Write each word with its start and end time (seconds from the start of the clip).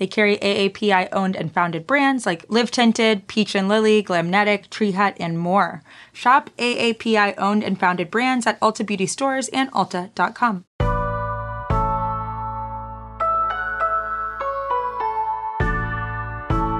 They 0.00 0.06
carry 0.06 0.38
AAPI 0.38 1.10
owned 1.12 1.36
and 1.36 1.52
founded 1.52 1.86
brands 1.86 2.24
like 2.24 2.46
Live 2.48 2.70
Tinted, 2.70 3.28
Peach 3.28 3.54
and 3.54 3.68
Lily, 3.68 4.02
Glamnetic, 4.02 4.70
Tree 4.70 4.92
Hut, 4.92 5.14
and 5.20 5.38
more. 5.38 5.82
Shop 6.14 6.48
AAPI 6.56 7.34
owned 7.36 7.62
and 7.62 7.78
founded 7.78 8.10
brands 8.10 8.46
at 8.46 8.58
Ulta 8.60 8.84
Beauty 8.84 9.04
stores 9.04 9.48
and 9.48 9.70
Ulta.com. 9.72 10.64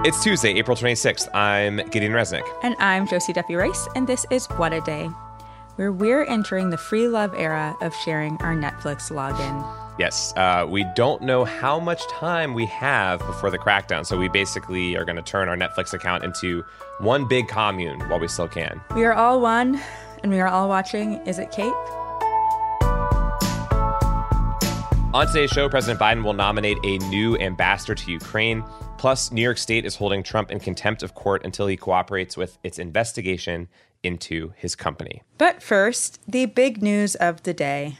It's 0.02 0.22
Tuesday, 0.24 0.54
April 0.54 0.74
26th. 0.74 1.28
I'm 1.34 1.76
Gideon 1.90 2.12
Resnick. 2.12 2.48
And 2.62 2.74
I'm 2.78 3.06
Josie 3.06 3.34
Duffy 3.34 3.54
Rice, 3.54 3.86
and 3.94 4.06
this 4.06 4.24
is 4.30 4.46
What 4.46 4.72
a 4.72 4.80
Day, 4.80 5.10
where 5.76 5.92
we're 5.92 6.24
entering 6.24 6.70
the 6.70 6.78
free 6.78 7.06
love 7.06 7.34
era 7.34 7.76
of 7.82 7.94
sharing 7.94 8.38
our 8.38 8.56
Netflix 8.56 9.10
login. 9.10 9.79
Yes, 10.00 10.32
uh, 10.38 10.66
we 10.66 10.84
don't 10.96 11.20
know 11.20 11.44
how 11.44 11.78
much 11.78 12.00
time 12.08 12.54
we 12.54 12.64
have 12.64 13.18
before 13.18 13.50
the 13.50 13.58
crackdown, 13.58 14.06
so 14.06 14.16
we 14.16 14.30
basically 14.30 14.96
are 14.96 15.04
going 15.04 15.16
to 15.16 15.22
turn 15.22 15.46
our 15.46 15.58
Netflix 15.58 15.92
account 15.92 16.24
into 16.24 16.64
one 17.00 17.28
big 17.28 17.48
commune 17.48 18.00
while 18.08 18.18
we 18.18 18.26
still 18.26 18.48
can. 18.48 18.80
We 18.94 19.04
are 19.04 19.12
all 19.12 19.42
one, 19.42 19.78
and 20.22 20.32
we 20.32 20.40
are 20.40 20.48
all 20.48 20.70
watching 20.70 21.16
Is 21.26 21.38
It 21.38 21.50
Cake? 21.50 21.74
On 25.12 25.26
today's 25.26 25.50
show, 25.50 25.68
President 25.68 26.00
Biden 26.00 26.24
will 26.24 26.32
nominate 26.32 26.78
a 26.82 26.96
new 27.10 27.36
ambassador 27.36 27.94
to 27.94 28.10
Ukraine. 28.10 28.64
Plus, 28.96 29.30
New 29.30 29.42
York 29.42 29.58
State 29.58 29.84
is 29.84 29.96
holding 29.96 30.22
Trump 30.22 30.50
in 30.50 30.60
contempt 30.60 31.02
of 31.02 31.14
court 31.14 31.44
until 31.44 31.66
he 31.66 31.76
cooperates 31.76 32.38
with 32.38 32.56
its 32.64 32.78
investigation 32.78 33.68
into 34.02 34.54
his 34.56 34.74
company. 34.74 35.20
But 35.36 35.62
first, 35.62 36.20
the 36.26 36.46
big 36.46 36.82
news 36.82 37.16
of 37.16 37.42
the 37.42 37.52
day 37.52 37.98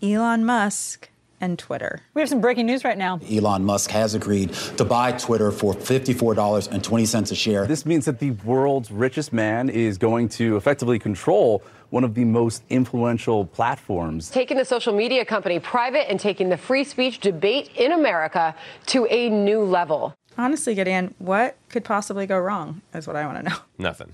Elon 0.00 0.44
Musk 0.44 1.10
and 1.40 1.58
Twitter. 1.58 2.00
We 2.14 2.22
have 2.22 2.28
some 2.28 2.40
breaking 2.40 2.66
news 2.66 2.84
right 2.84 2.98
now. 2.98 3.20
Elon 3.30 3.64
Musk 3.64 3.90
has 3.90 4.14
agreed 4.14 4.52
to 4.76 4.84
buy 4.84 5.12
Twitter 5.12 5.50
for 5.50 5.74
$54.20 5.74 7.30
a 7.30 7.34
share. 7.34 7.66
This 7.66 7.86
means 7.86 8.04
that 8.04 8.18
the 8.18 8.32
world's 8.44 8.90
richest 8.90 9.32
man 9.32 9.68
is 9.68 9.98
going 9.98 10.28
to 10.30 10.56
effectively 10.56 10.98
control 10.98 11.62
one 11.90 12.04
of 12.04 12.14
the 12.14 12.24
most 12.24 12.62
influential 12.70 13.44
platforms. 13.44 14.30
Taking 14.30 14.56
the 14.56 14.64
social 14.64 14.94
media 14.94 15.24
company 15.24 15.58
private 15.58 16.08
and 16.10 16.20
taking 16.20 16.48
the 16.48 16.56
free 16.56 16.84
speech 16.84 17.18
debate 17.20 17.70
in 17.76 17.92
America 17.92 18.54
to 18.86 19.06
a 19.10 19.28
new 19.28 19.62
level. 19.62 20.14
Honestly, 20.38 20.74
Gideon, 20.74 21.14
what 21.18 21.56
could 21.68 21.84
possibly 21.84 22.26
go 22.26 22.38
wrong 22.38 22.80
is 22.94 23.06
what 23.06 23.16
I 23.16 23.26
want 23.26 23.38
to 23.38 23.50
know. 23.50 23.56
Nothing. 23.78 24.12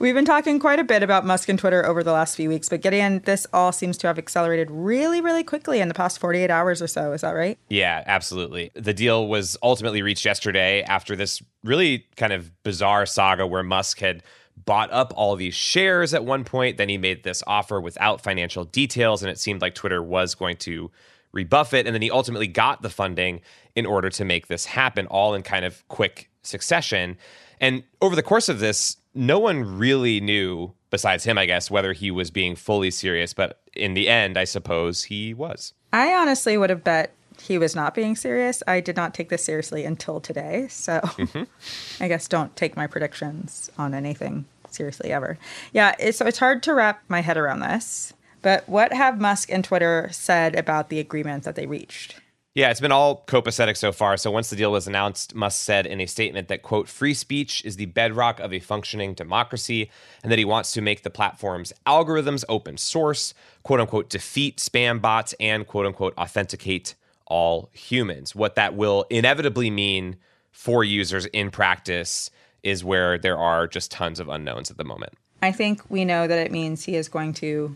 We've 0.00 0.14
been 0.14 0.24
talking 0.24 0.58
quite 0.58 0.80
a 0.80 0.84
bit 0.84 1.04
about 1.04 1.24
Musk 1.24 1.48
and 1.48 1.58
Twitter 1.58 1.86
over 1.86 2.02
the 2.02 2.12
last 2.12 2.34
few 2.34 2.48
weeks, 2.48 2.68
but 2.68 2.80
Gideon, 2.80 3.20
this 3.24 3.46
all 3.52 3.70
seems 3.70 3.96
to 3.98 4.08
have 4.08 4.18
accelerated 4.18 4.68
really, 4.70 5.20
really 5.20 5.44
quickly 5.44 5.80
in 5.80 5.86
the 5.86 5.94
past 5.94 6.18
48 6.18 6.50
hours 6.50 6.82
or 6.82 6.88
so. 6.88 7.12
Is 7.12 7.20
that 7.20 7.30
right? 7.30 7.56
Yeah, 7.68 8.02
absolutely. 8.04 8.72
The 8.74 8.92
deal 8.92 9.28
was 9.28 9.56
ultimately 9.62 10.02
reached 10.02 10.24
yesterday 10.24 10.82
after 10.82 11.14
this 11.14 11.40
really 11.62 12.06
kind 12.16 12.32
of 12.32 12.50
bizarre 12.64 13.06
saga 13.06 13.46
where 13.46 13.62
Musk 13.62 14.00
had 14.00 14.24
bought 14.64 14.92
up 14.92 15.12
all 15.16 15.36
these 15.36 15.54
shares 15.54 16.12
at 16.12 16.24
one 16.24 16.42
point. 16.42 16.76
Then 16.76 16.88
he 16.88 16.98
made 16.98 17.22
this 17.22 17.44
offer 17.46 17.80
without 17.80 18.20
financial 18.20 18.64
details, 18.64 19.22
and 19.22 19.30
it 19.30 19.38
seemed 19.38 19.62
like 19.62 19.76
Twitter 19.76 20.02
was 20.02 20.34
going 20.34 20.56
to 20.58 20.90
rebuff 21.30 21.72
it. 21.72 21.86
And 21.86 21.94
then 21.94 22.02
he 22.02 22.10
ultimately 22.10 22.48
got 22.48 22.82
the 22.82 22.90
funding 22.90 23.42
in 23.76 23.86
order 23.86 24.10
to 24.10 24.24
make 24.24 24.48
this 24.48 24.64
happen, 24.64 25.06
all 25.06 25.34
in 25.34 25.42
kind 25.42 25.64
of 25.64 25.86
quick 25.86 26.30
succession. 26.42 27.16
And 27.60 27.84
over 28.00 28.16
the 28.16 28.22
course 28.22 28.48
of 28.48 28.58
this, 28.58 28.96
no 29.14 29.38
one 29.38 29.78
really 29.78 30.20
knew, 30.20 30.72
besides 30.90 31.24
him, 31.24 31.38
I 31.38 31.46
guess, 31.46 31.70
whether 31.70 31.92
he 31.92 32.10
was 32.10 32.30
being 32.30 32.56
fully 32.56 32.90
serious. 32.90 33.32
But 33.32 33.60
in 33.74 33.94
the 33.94 34.08
end, 34.08 34.36
I 34.36 34.44
suppose 34.44 35.04
he 35.04 35.32
was. 35.32 35.72
I 35.92 36.14
honestly 36.14 36.56
would 36.56 36.70
have 36.70 36.84
bet 36.84 37.12
he 37.40 37.58
was 37.58 37.74
not 37.74 37.94
being 37.94 38.16
serious. 38.16 38.62
I 38.66 38.80
did 38.80 38.96
not 38.96 39.14
take 39.14 39.28
this 39.28 39.44
seriously 39.44 39.84
until 39.84 40.20
today. 40.20 40.68
So 40.68 41.00
mm-hmm. 41.00 41.44
I 42.02 42.08
guess 42.08 42.28
don't 42.28 42.54
take 42.56 42.76
my 42.76 42.86
predictions 42.86 43.70
on 43.78 43.94
anything 43.94 44.46
seriously 44.70 45.12
ever. 45.12 45.38
Yeah, 45.72 45.94
it's, 45.98 46.18
so 46.18 46.26
it's 46.26 46.38
hard 46.38 46.62
to 46.64 46.74
wrap 46.74 47.02
my 47.08 47.20
head 47.20 47.36
around 47.36 47.60
this. 47.60 48.12
But 48.42 48.68
what 48.68 48.92
have 48.92 49.20
Musk 49.20 49.50
and 49.50 49.64
Twitter 49.64 50.08
said 50.12 50.54
about 50.54 50.90
the 50.90 51.00
agreement 51.00 51.44
that 51.44 51.54
they 51.54 51.66
reached? 51.66 52.16
Yeah, 52.54 52.70
it's 52.70 52.80
been 52.80 52.92
all 52.92 53.24
copacetic 53.26 53.76
so 53.76 53.90
far. 53.90 54.16
So 54.16 54.30
once 54.30 54.48
the 54.48 54.54
deal 54.54 54.70
was 54.70 54.86
announced, 54.86 55.34
Musk 55.34 55.60
said 55.60 55.86
in 55.86 56.00
a 56.00 56.06
statement 56.06 56.46
that, 56.46 56.62
quote, 56.62 56.88
free 56.88 57.12
speech 57.12 57.64
is 57.64 57.74
the 57.74 57.86
bedrock 57.86 58.38
of 58.38 58.52
a 58.52 58.60
functioning 58.60 59.12
democracy, 59.12 59.90
and 60.22 60.30
that 60.30 60.38
he 60.38 60.44
wants 60.44 60.70
to 60.72 60.80
make 60.80 61.02
the 61.02 61.10
platform's 61.10 61.72
algorithms 61.84 62.44
open 62.48 62.76
source, 62.76 63.34
quote 63.64 63.80
unquote, 63.80 64.08
defeat 64.08 64.58
spam 64.58 65.00
bots, 65.00 65.34
and 65.40 65.66
quote 65.66 65.84
unquote, 65.84 66.16
authenticate 66.16 66.94
all 67.26 67.70
humans. 67.72 68.36
What 68.36 68.54
that 68.54 68.76
will 68.76 69.04
inevitably 69.10 69.68
mean 69.68 70.14
for 70.52 70.84
users 70.84 71.26
in 71.26 71.50
practice 71.50 72.30
is 72.62 72.84
where 72.84 73.18
there 73.18 73.36
are 73.36 73.66
just 73.66 73.90
tons 73.90 74.20
of 74.20 74.28
unknowns 74.28 74.70
at 74.70 74.76
the 74.76 74.84
moment. 74.84 75.14
I 75.42 75.50
think 75.50 75.82
we 75.90 76.04
know 76.04 76.28
that 76.28 76.38
it 76.38 76.52
means 76.52 76.84
he 76.84 76.94
is 76.94 77.08
going 77.08 77.34
to 77.34 77.74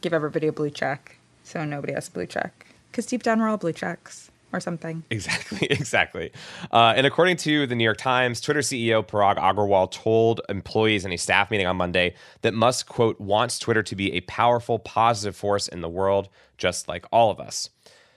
give 0.00 0.12
everybody 0.12 0.46
a 0.46 0.52
blue 0.52 0.70
check, 0.70 1.16
so 1.42 1.64
nobody 1.64 1.92
has 1.92 2.06
a 2.06 2.12
blue 2.12 2.26
check 2.26 2.71
because 2.92 3.06
deep 3.06 3.22
down 3.22 3.40
we're 3.40 3.48
all 3.48 3.56
blue 3.56 3.72
checks 3.72 4.30
or 4.52 4.60
something. 4.60 5.02
Exactly, 5.10 5.66
exactly. 5.70 6.30
Uh, 6.70 6.92
and 6.96 7.06
according 7.06 7.36
to 7.38 7.66
the 7.66 7.74
New 7.74 7.84
York 7.84 7.96
Times, 7.96 8.40
Twitter 8.40 8.60
CEO 8.60 9.04
Parag 9.04 9.38
Agrawal 9.38 9.90
told 9.90 10.40
employees 10.48 11.04
in 11.04 11.12
a 11.12 11.16
staff 11.16 11.50
meeting 11.50 11.66
on 11.66 11.76
Monday 11.76 12.14
that 12.42 12.54
Musk, 12.54 12.86
quote, 12.86 13.20
wants 13.20 13.58
Twitter 13.58 13.82
to 13.82 13.96
be 13.96 14.12
a 14.12 14.20
powerful, 14.22 14.78
positive 14.78 15.34
force 15.34 15.68
in 15.68 15.80
the 15.80 15.88
world, 15.88 16.28
just 16.58 16.86
like 16.86 17.06
all 17.10 17.30
of 17.30 17.40
us. 17.40 17.70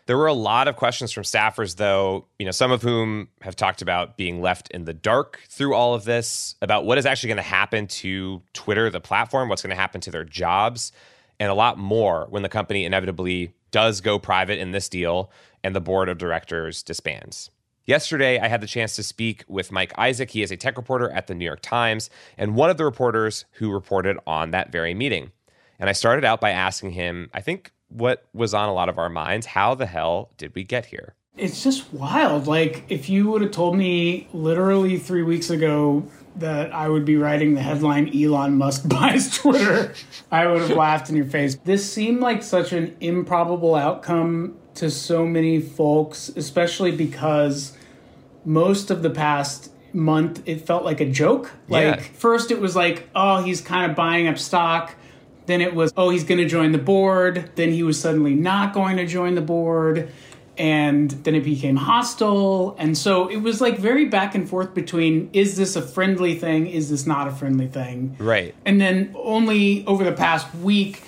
There 0.07 0.17
were 0.17 0.27
a 0.27 0.33
lot 0.33 0.67
of 0.67 0.75
questions 0.75 1.11
from 1.11 1.23
staffers, 1.23 1.77
though, 1.77 2.27
you 2.37 2.45
know, 2.45 2.51
some 2.51 2.71
of 2.71 2.83
whom 2.83 3.29
have 3.41 3.55
talked 3.55 3.81
about 3.81 4.17
being 4.17 4.39
left 4.39 4.69
in 4.69 4.85
the 4.85 4.93
dark 4.93 5.41
through 5.49 5.73
all 5.73 5.95
of 5.95 6.03
this, 6.03 6.55
about 6.61 6.85
what 6.85 6.99
is 6.99 7.07
actually 7.07 7.29
going 7.29 7.37
to 7.37 7.43
happen 7.43 7.87
to 7.87 8.43
Twitter, 8.53 8.91
the 8.91 9.01
platform, 9.01 9.49
what's 9.49 9.63
going 9.63 9.75
to 9.75 9.75
happen 9.75 10.01
to 10.01 10.11
their 10.11 10.23
jobs, 10.23 10.91
and 11.39 11.49
a 11.49 11.55
lot 11.55 11.79
more 11.79 12.27
when 12.29 12.43
the 12.43 12.49
company 12.49 12.85
inevitably 12.85 13.53
does 13.75 13.99
go 13.99 14.17
private 14.17 14.57
in 14.57 14.71
this 14.71 14.87
deal 14.87 15.29
and 15.61 15.75
the 15.75 15.81
board 15.81 16.07
of 16.07 16.17
directors 16.17 16.81
disbands. 16.81 17.51
Yesterday, 17.83 18.39
I 18.39 18.47
had 18.47 18.61
the 18.61 18.67
chance 18.67 18.95
to 18.95 19.03
speak 19.03 19.43
with 19.49 19.69
Mike 19.69 19.91
Isaac. 19.97 20.31
He 20.31 20.41
is 20.41 20.49
a 20.49 20.55
tech 20.55 20.77
reporter 20.77 21.09
at 21.11 21.27
the 21.27 21.35
New 21.35 21.43
York 21.43 21.59
Times 21.61 22.09
and 22.37 22.55
one 22.55 22.69
of 22.69 22.77
the 22.77 22.85
reporters 22.85 23.43
who 23.55 23.73
reported 23.73 24.17
on 24.25 24.51
that 24.51 24.71
very 24.71 24.93
meeting. 24.93 25.33
And 25.77 25.89
I 25.89 25.91
started 25.91 26.23
out 26.23 26.39
by 26.39 26.51
asking 26.51 26.91
him, 26.91 27.29
I 27.33 27.41
think, 27.41 27.73
what 27.89 28.25
was 28.33 28.53
on 28.53 28.69
a 28.69 28.73
lot 28.73 28.87
of 28.87 28.97
our 28.97 29.09
minds. 29.09 29.45
How 29.45 29.75
the 29.75 29.87
hell 29.87 30.29
did 30.37 30.55
we 30.55 30.63
get 30.63 30.85
here? 30.85 31.15
It's 31.37 31.63
just 31.63 31.91
wild. 31.93 32.47
Like, 32.47 32.85
if 32.87 33.09
you 33.09 33.29
would 33.29 33.41
have 33.41 33.51
told 33.51 33.75
me 33.77 34.27
literally 34.33 34.97
three 34.97 35.23
weeks 35.23 35.49
ago 35.49 36.07
that 36.37 36.73
I 36.73 36.87
would 36.87 37.03
be 37.03 37.17
writing 37.17 37.55
the 37.55 37.61
headline 37.61 38.09
Elon 38.15 38.57
Musk 38.57 38.87
buys 38.87 39.37
Twitter, 39.37 39.93
I 40.31 40.47
would 40.47 40.61
have 40.61 40.77
laughed 40.77 41.09
in 41.09 41.15
your 41.15 41.25
face. 41.25 41.57
This 41.65 41.91
seemed 41.91 42.21
like 42.21 42.41
such 42.41 42.71
an 42.71 42.95
improbable 43.01 43.75
outcome 43.75 44.55
to 44.75 44.89
so 44.89 45.25
many 45.25 45.59
folks, 45.59 46.29
especially 46.29 46.91
because 46.91 47.77
most 48.45 48.89
of 48.89 49.01
the 49.01 49.09
past 49.09 49.71
month 49.93 50.41
it 50.45 50.61
felt 50.61 50.85
like 50.85 51.01
a 51.01 51.09
joke. 51.09 51.51
Like, 51.67 51.83
yeah. 51.83 52.01
first 52.13 52.51
it 52.51 52.61
was 52.61 52.75
like, 52.77 53.09
oh, 53.13 53.43
he's 53.43 53.59
kind 53.59 53.89
of 53.89 53.95
buying 53.95 54.27
up 54.27 54.37
stock. 54.37 54.95
Then 55.47 55.61
it 55.61 55.75
was, 55.75 55.93
oh, 55.95 56.09
he's 56.09 56.23
going 56.23 56.39
to 56.39 56.47
join 56.47 56.71
the 56.71 56.77
board. 56.77 57.51
Then 57.55 57.71
he 57.71 57.83
was 57.83 57.99
suddenly 57.99 58.33
not 58.33 58.73
going 58.73 58.97
to 58.97 59.05
join 59.05 59.35
the 59.35 59.41
board 59.41 60.11
and 60.57 61.11
then 61.11 61.35
it 61.35 61.43
became 61.43 61.75
hostile. 61.75 62.75
And 62.77 62.97
so 62.97 63.27
it 63.27 63.37
was 63.37 63.61
like 63.61 63.77
very 63.77 64.05
back 64.05 64.35
and 64.35 64.47
forth 64.47 64.73
between 64.73 65.29
is 65.33 65.57
this 65.57 65.75
a 65.75 65.81
friendly 65.81 66.35
thing? 66.35 66.67
Is 66.67 66.89
this 66.89 67.05
not 67.05 67.27
a 67.27 67.31
friendly 67.31 67.67
thing? 67.67 68.15
Right. 68.19 68.55
And 68.65 68.79
then 68.79 69.13
only 69.17 69.85
over 69.85 70.03
the 70.03 70.13
past 70.13 70.53
week 70.55 71.03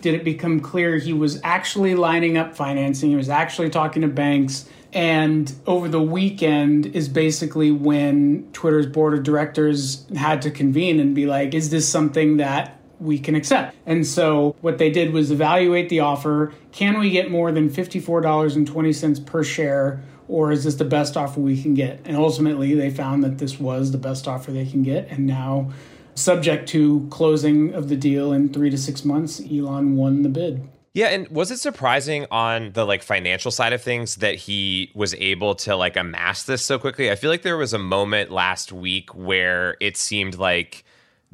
did 0.00 0.14
it 0.14 0.24
become 0.24 0.60
clear 0.60 0.98
he 0.98 1.12
was 1.12 1.40
actually 1.42 1.94
lining 1.94 2.36
up 2.36 2.54
financing. 2.54 3.10
He 3.10 3.16
was 3.16 3.28
actually 3.28 3.70
talking 3.70 4.02
to 4.02 4.08
banks. 4.08 4.68
And 4.92 5.52
over 5.66 5.88
the 5.88 6.00
weekend 6.00 6.86
is 6.86 7.08
basically 7.08 7.70
when 7.70 8.48
twitter's 8.52 8.86
board 8.86 9.14
of 9.14 9.24
directors 9.24 10.06
had 10.16 10.42
to 10.42 10.50
convene 10.50 11.00
and 11.00 11.14
be 11.14 11.26
like 11.26 11.52
is 11.52 11.70
this 11.70 11.86
something 11.86 12.38
that 12.38 12.75
we 13.00 13.18
can 13.18 13.34
accept. 13.34 13.76
And 13.86 14.06
so 14.06 14.56
what 14.60 14.78
they 14.78 14.90
did 14.90 15.12
was 15.12 15.30
evaluate 15.30 15.88
the 15.88 16.00
offer. 16.00 16.52
Can 16.72 16.98
we 16.98 17.10
get 17.10 17.30
more 17.30 17.52
than 17.52 17.68
$54.20 17.68 19.26
per 19.26 19.44
share? 19.44 20.02
Or 20.28 20.50
is 20.50 20.64
this 20.64 20.74
the 20.74 20.84
best 20.84 21.16
offer 21.16 21.40
we 21.40 21.60
can 21.60 21.74
get? 21.74 22.00
And 22.04 22.16
ultimately, 22.16 22.74
they 22.74 22.90
found 22.90 23.22
that 23.22 23.38
this 23.38 23.60
was 23.60 23.92
the 23.92 23.98
best 23.98 24.26
offer 24.26 24.50
they 24.50 24.66
can 24.66 24.82
get. 24.82 25.08
And 25.08 25.26
now 25.26 25.70
subject 26.16 26.68
to 26.70 27.06
closing 27.10 27.74
of 27.74 27.88
the 27.88 27.96
deal 27.96 28.32
in 28.32 28.52
three 28.52 28.70
to 28.70 28.78
six 28.78 29.04
months, 29.04 29.40
Elon 29.40 29.96
won 29.96 30.22
the 30.22 30.28
bid. 30.28 30.68
Yeah, 30.94 31.08
and 31.08 31.28
was 31.28 31.50
it 31.50 31.58
surprising 31.58 32.24
on 32.30 32.72
the 32.72 32.86
like 32.86 33.02
financial 33.02 33.50
side 33.50 33.74
of 33.74 33.82
things 33.82 34.16
that 34.16 34.34
he 34.34 34.90
was 34.94 35.14
able 35.16 35.54
to 35.56 35.76
like 35.76 35.94
amass 35.94 36.44
this 36.44 36.64
so 36.64 36.78
quickly? 36.78 37.10
I 37.10 37.16
feel 37.16 37.28
like 37.28 37.42
there 37.42 37.58
was 37.58 37.74
a 37.74 37.78
moment 37.78 38.30
last 38.30 38.72
week 38.72 39.14
where 39.14 39.76
it 39.78 39.98
seemed 39.98 40.36
like 40.36 40.85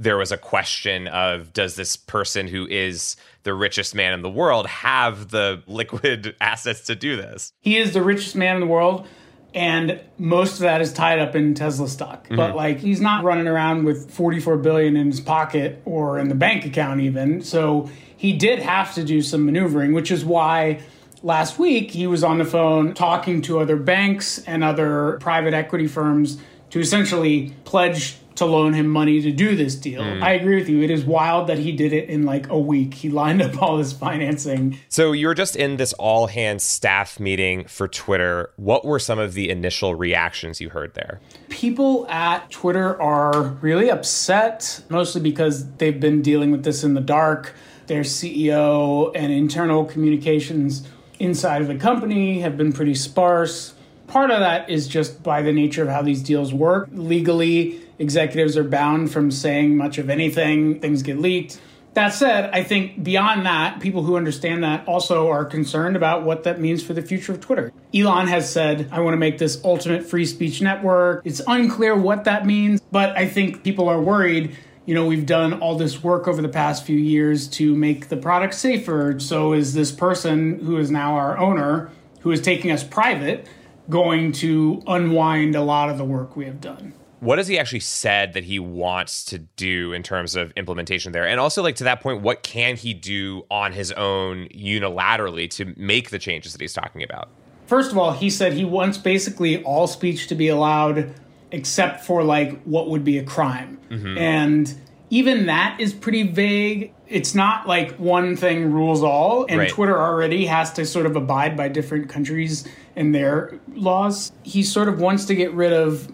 there 0.02 0.16
was 0.16 0.32
a 0.32 0.36
question 0.36 1.06
of 1.08 1.52
does 1.52 1.76
this 1.76 1.96
person 1.96 2.48
who 2.48 2.66
is 2.66 3.16
the 3.44 3.54
richest 3.54 3.94
man 3.94 4.12
in 4.12 4.22
the 4.22 4.30
world 4.30 4.66
have 4.66 5.30
the 5.30 5.62
liquid 5.68 6.34
assets 6.40 6.82
to 6.86 6.94
do 6.94 7.16
this? 7.16 7.52
He 7.60 7.76
is 7.76 7.92
the 7.92 8.02
richest 8.02 8.36
man 8.36 8.56
in 8.56 8.60
the 8.60 8.66
world 8.66 9.06
and 9.54 10.00
most 10.18 10.54
of 10.54 10.60
that 10.60 10.80
is 10.80 10.92
tied 10.92 11.18
up 11.18 11.36
in 11.36 11.54
Tesla 11.54 11.88
stock. 11.88 12.24
Mm-hmm. 12.24 12.36
But 12.36 12.56
like 12.56 12.78
he's 12.78 13.00
not 13.00 13.24
running 13.24 13.46
around 13.46 13.84
with 13.84 14.10
44 14.10 14.58
billion 14.58 14.96
in 14.96 15.10
his 15.10 15.20
pocket 15.20 15.82
or 15.84 16.18
in 16.18 16.28
the 16.28 16.34
bank 16.34 16.64
account 16.64 17.00
even. 17.00 17.42
So 17.42 17.90
he 18.16 18.32
did 18.32 18.60
have 18.60 18.94
to 18.94 19.04
do 19.04 19.20
some 19.20 19.44
maneuvering, 19.44 19.92
which 19.92 20.10
is 20.10 20.24
why 20.24 20.80
last 21.22 21.58
week 21.58 21.90
he 21.90 22.06
was 22.06 22.24
on 22.24 22.38
the 22.38 22.44
phone 22.44 22.94
talking 22.94 23.42
to 23.42 23.58
other 23.58 23.76
banks 23.76 24.38
and 24.38 24.64
other 24.64 25.18
private 25.20 25.54
equity 25.54 25.86
firms 25.86 26.38
to 26.70 26.80
essentially 26.80 27.54
pledge 27.64 28.16
to 28.36 28.46
loan 28.46 28.72
him 28.72 28.88
money 28.88 29.20
to 29.20 29.30
do 29.30 29.56
this 29.56 29.74
deal. 29.74 30.02
Mm. 30.02 30.22
I 30.22 30.32
agree 30.32 30.56
with 30.56 30.68
you. 30.68 30.82
It 30.82 30.90
is 30.90 31.04
wild 31.04 31.48
that 31.48 31.58
he 31.58 31.72
did 31.72 31.92
it 31.92 32.08
in 32.08 32.24
like 32.24 32.48
a 32.48 32.58
week. 32.58 32.94
He 32.94 33.10
lined 33.10 33.42
up 33.42 33.60
all 33.60 33.76
this 33.76 33.92
financing. 33.92 34.78
So 34.88 35.12
you 35.12 35.26
were 35.26 35.34
just 35.34 35.56
in 35.56 35.76
this 35.76 35.92
all 35.94 36.26
hands 36.26 36.62
staff 36.62 37.20
meeting 37.20 37.66
for 37.66 37.88
Twitter. 37.88 38.50
What 38.56 38.84
were 38.84 38.98
some 38.98 39.18
of 39.18 39.34
the 39.34 39.50
initial 39.50 39.94
reactions 39.94 40.60
you 40.60 40.70
heard 40.70 40.94
there? 40.94 41.20
People 41.48 42.06
at 42.08 42.50
Twitter 42.50 43.00
are 43.00 43.42
really 43.60 43.90
upset, 43.90 44.82
mostly 44.88 45.20
because 45.20 45.70
they've 45.76 46.00
been 46.00 46.22
dealing 46.22 46.50
with 46.50 46.64
this 46.64 46.84
in 46.84 46.94
the 46.94 47.00
dark. 47.00 47.54
Their 47.86 48.02
CEO 48.02 49.12
and 49.14 49.32
internal 49.32 49.84
communications 49.84 50.88
inside 51.18 51.62
of 51.62 51.68
the 51.68 51.76
company 51.76 52.40
have 52.40 52.56
been 52.56 52.72
pretty 52.72 52.94
sparse. 52.94 53.74
Part 54.06 54.30
of 54.30 54.40
that 54.40 54.68
is 54.68 54.88
just 54.88 55.22
by 55.22 55.42
the 55.42 55.52
nature 55.52 55.82
of 55.82 55.88
how 55.88 56.02
these 56.02 56.22
deals 56.22 56.52
work. 56.52 56.88
Legally, 56.92 57.80
executives 58.02 58.56
are 58.56 58.64
bound 58.64 59.12
from 59.12 59.30
saying 59.30 59.76
much 59.76 59.96
of 59.96 60.10
anything, 60.10 60.80
things 60.80 61.02
get 61.02 61.18
leaked. 61.18 61.60
That 61.94 62.14
said, 62.14 62.50
I 62.52 62.64
think 62.64 63.04
beyond 63.04 63.46
that, 63.46 63.80
people 63.80 64.02
who 64.02 64.16
understand 64.16 64.64
that 64.64 64.86
also 64.88 65.28
are 65.28 65.44
concerned 65.44 65.94
about 65.94 66.24
what 66.24 66.42
that 66.44 66.60
means 66.60 66.82
for 66.82 66.94
the 66.94 67.02
future 67.02 67.32
of 67.32 67.40
Twitter. 67.40 67.72
Elon 67.94 68.26
has 68.26 68.50
said, 68.50 68.88
I 68.90 69.00
want 69.00 69.12
to 69.12 69.18
make 69.18 69.38
this 69.38 69.62
ultimate 69.62 70.04
free 70.04 70.26
speech 70.26 70.60
network. 70.60 71.22
It's 71.24 71.40
unclear 71.46 71.94
what 71.94 72.24
that 72.24 72.44
means, 72.44 72.80
but 72.90 73.16
I 73.16 73.28
think 73.28 73.62
people 73.62 73.88
are 73.88 74.00
worried. 74.00 74.56
You 74.84 74.94
know, 74.94 75.06
we've 75.06 75.26
done 75.26 75.60
all 75.60 75.76
this 75.76 76.02
work 76.02 76.26
over 76.26 76.42
the 76.42 76.48
past 76.48 76.84
few 76.84 76.98
years 76.98 77.46
to 77.48 77.76
make 77.76 78.08
the 78.08 78.16
product 78.16 78.54
safer. 78.54 79.20
So 79.20 79.52
is 79.52 79.74
this 79.74 79.92
person 79.92 80.58
who 80.60 80.78
is 80.78 80.90
now 80.90 81.14
our 81.14 81.38
owner, 81.38 81.90
who 82.20 82.32
is 82.32 82.40
taking 82.40 82.72
us 82.72 82.82
private, 82.82 83.46
going 83.88 84.32
to 84.32 84.82
unwind 84.86 85.54
a 85.54 85.62
lot 85.62 85.88
of 85.88 85.98
the 85.98 86.04
work 86.04 86.36
we 86.36 86.46
have 86.46 86.60
done? 86.60 86.94
What 87.22 87.38
has 87.38 87.46
he 87.46 87.56
actually 87.56 87.78
said 87.78 88.32
that 88.32 88.42
he 88.42 88.58
wants 88.58 89.24
to 89.26 89.38
do 89.38 89.92
in 89.92 90.02
terms 90.02 90.34
of 90.34 90.50
implementation 90.56 91.12
there? 91.12 91.24
And 91.24 91.38
also 91.38 91.62
like 91.62 91.76
to 91.76 91.84
that 91.84 92.00
point 92.00 92.20
what 92.20 92.42
can 92.42 92.74
he 92.74 92.92
do 92.92 93.46
on 93.48 93.72
his 93.72 93.92
own 93.92 94.48
unilaterally 94.48 95.48
to 95.50 95.72
make 95.76 96.10
the 96.10 96.18
changes 96.18 96.52
that 96.52 96.60
he's 96.60 96.72
talking 96.72 97.00
about? 97.04 97.28
First 97.66 97.92
of 97.92 97.98
all 97.98 98.10
he 98.10 98.28
said 98.28 98.54
he 98.54 98.64
wants 98.64 98.98
basically 98.98 99.62
all 99.62 99.86
speech 99.86 100.26
to 100.28 100.34
be 100.34 100.48
allowed 100.48 101.14
except 101.52 102.04
for 102.04 102.24
like 102.24 102.60
what 102.64 102.90
would 102.90 103.04
be 103.04 103.18
a 103.18 103.24
crime. 103.24 103.78
Mm-hmm. 103.88 104.18
and 104.18 104.74
even 105.10 105.44
that 105.46 105.78
is 105.78 105.92
pretty 105.92 106.22
vague. 106.22 106.92
It's 107.06 107.34
not 107.34 107.68
like 107.68 107.94
one 107.98 108.34
thing 108.34 108.72
rules 108.72 109.02
all 109.04 109.46
and 109.48 109.60
right. 109.60 109.70
twitter 109.70 109.96
already 109.96 110.46
has 110.46 110.72
to 110.72 110.84
sort 110.84 111.06
of 111.06 111.14
abide 111.14 111.56
by 111.56 111.68
different 111.68 112.08
countries 112.08 112.66
and 112.96 113.14
their 113.14 113.60
laws. 113.68 114.32
He 114.42 114.64
sort 114.64 114.88
of 114.88 115.00
wants 115.00 115.26
to 115.26 115.36
get 115.36 115.52
rid 115.52 115.72
of 115.72 116.08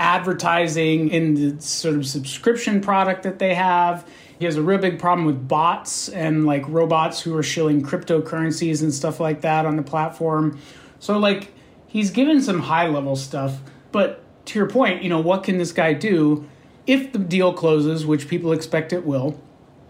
advertising 0.00 1.10
in 1.10 1.34
the 1.34 1.62
sort 1.62 1.94
of 1.94 2.06
subscription 2.06 2.80
product 2.80 3.22
that 3.22 3.38
they 3.38 3.54
have. 3.54 4.08
He 4.38 4.46
has 4.46 4.56
a 4.56 4.62
real 4.62 4.78
big 4.78 4.98
problem 4.98 5.26
with 5.26 5.46
bots 5.46 6.08
and 6.08 6.46
like 6.46 6.66
robots 6.66 7.20
who 7.20 7.36
are 7.36 7.42
shilling 7.42 7.82
cryptocurrencies 7.82 8.82
and 8.82 8.92
stuff 8.92 9.20
like 9.20 9.42
that 9.42 9.66
on 9.66 9.76
the 9.76 9.82
platform. 9.82 10.58
So 10.98 11.18
like 11.18 11.52
he's 11.86 12.10
given 12.10 12.40
some 12.40 12.60
high 12.60 12.88
level 12.88 13.14
stuff, 13.14 13.60
but 13.92 14.24
to 14.46 14.58
your 14.58 14.68
point, 14.68 15.02
you 15.02 15.10
know, 15.10 15.20
what 15.20 15.44
can 15.44 15.58
this 15.58 15.70
guy 15.70 15.92
do 15.92 16.48
if 16.86 17.12
the 17.12 17.18
deal 17.18 17.52
closes, 17.52 18.06
which 18.06 18.26
people 18.26 18.52
expect 18.52 18.94
it 18.94 19.04
will? 19.04 19.38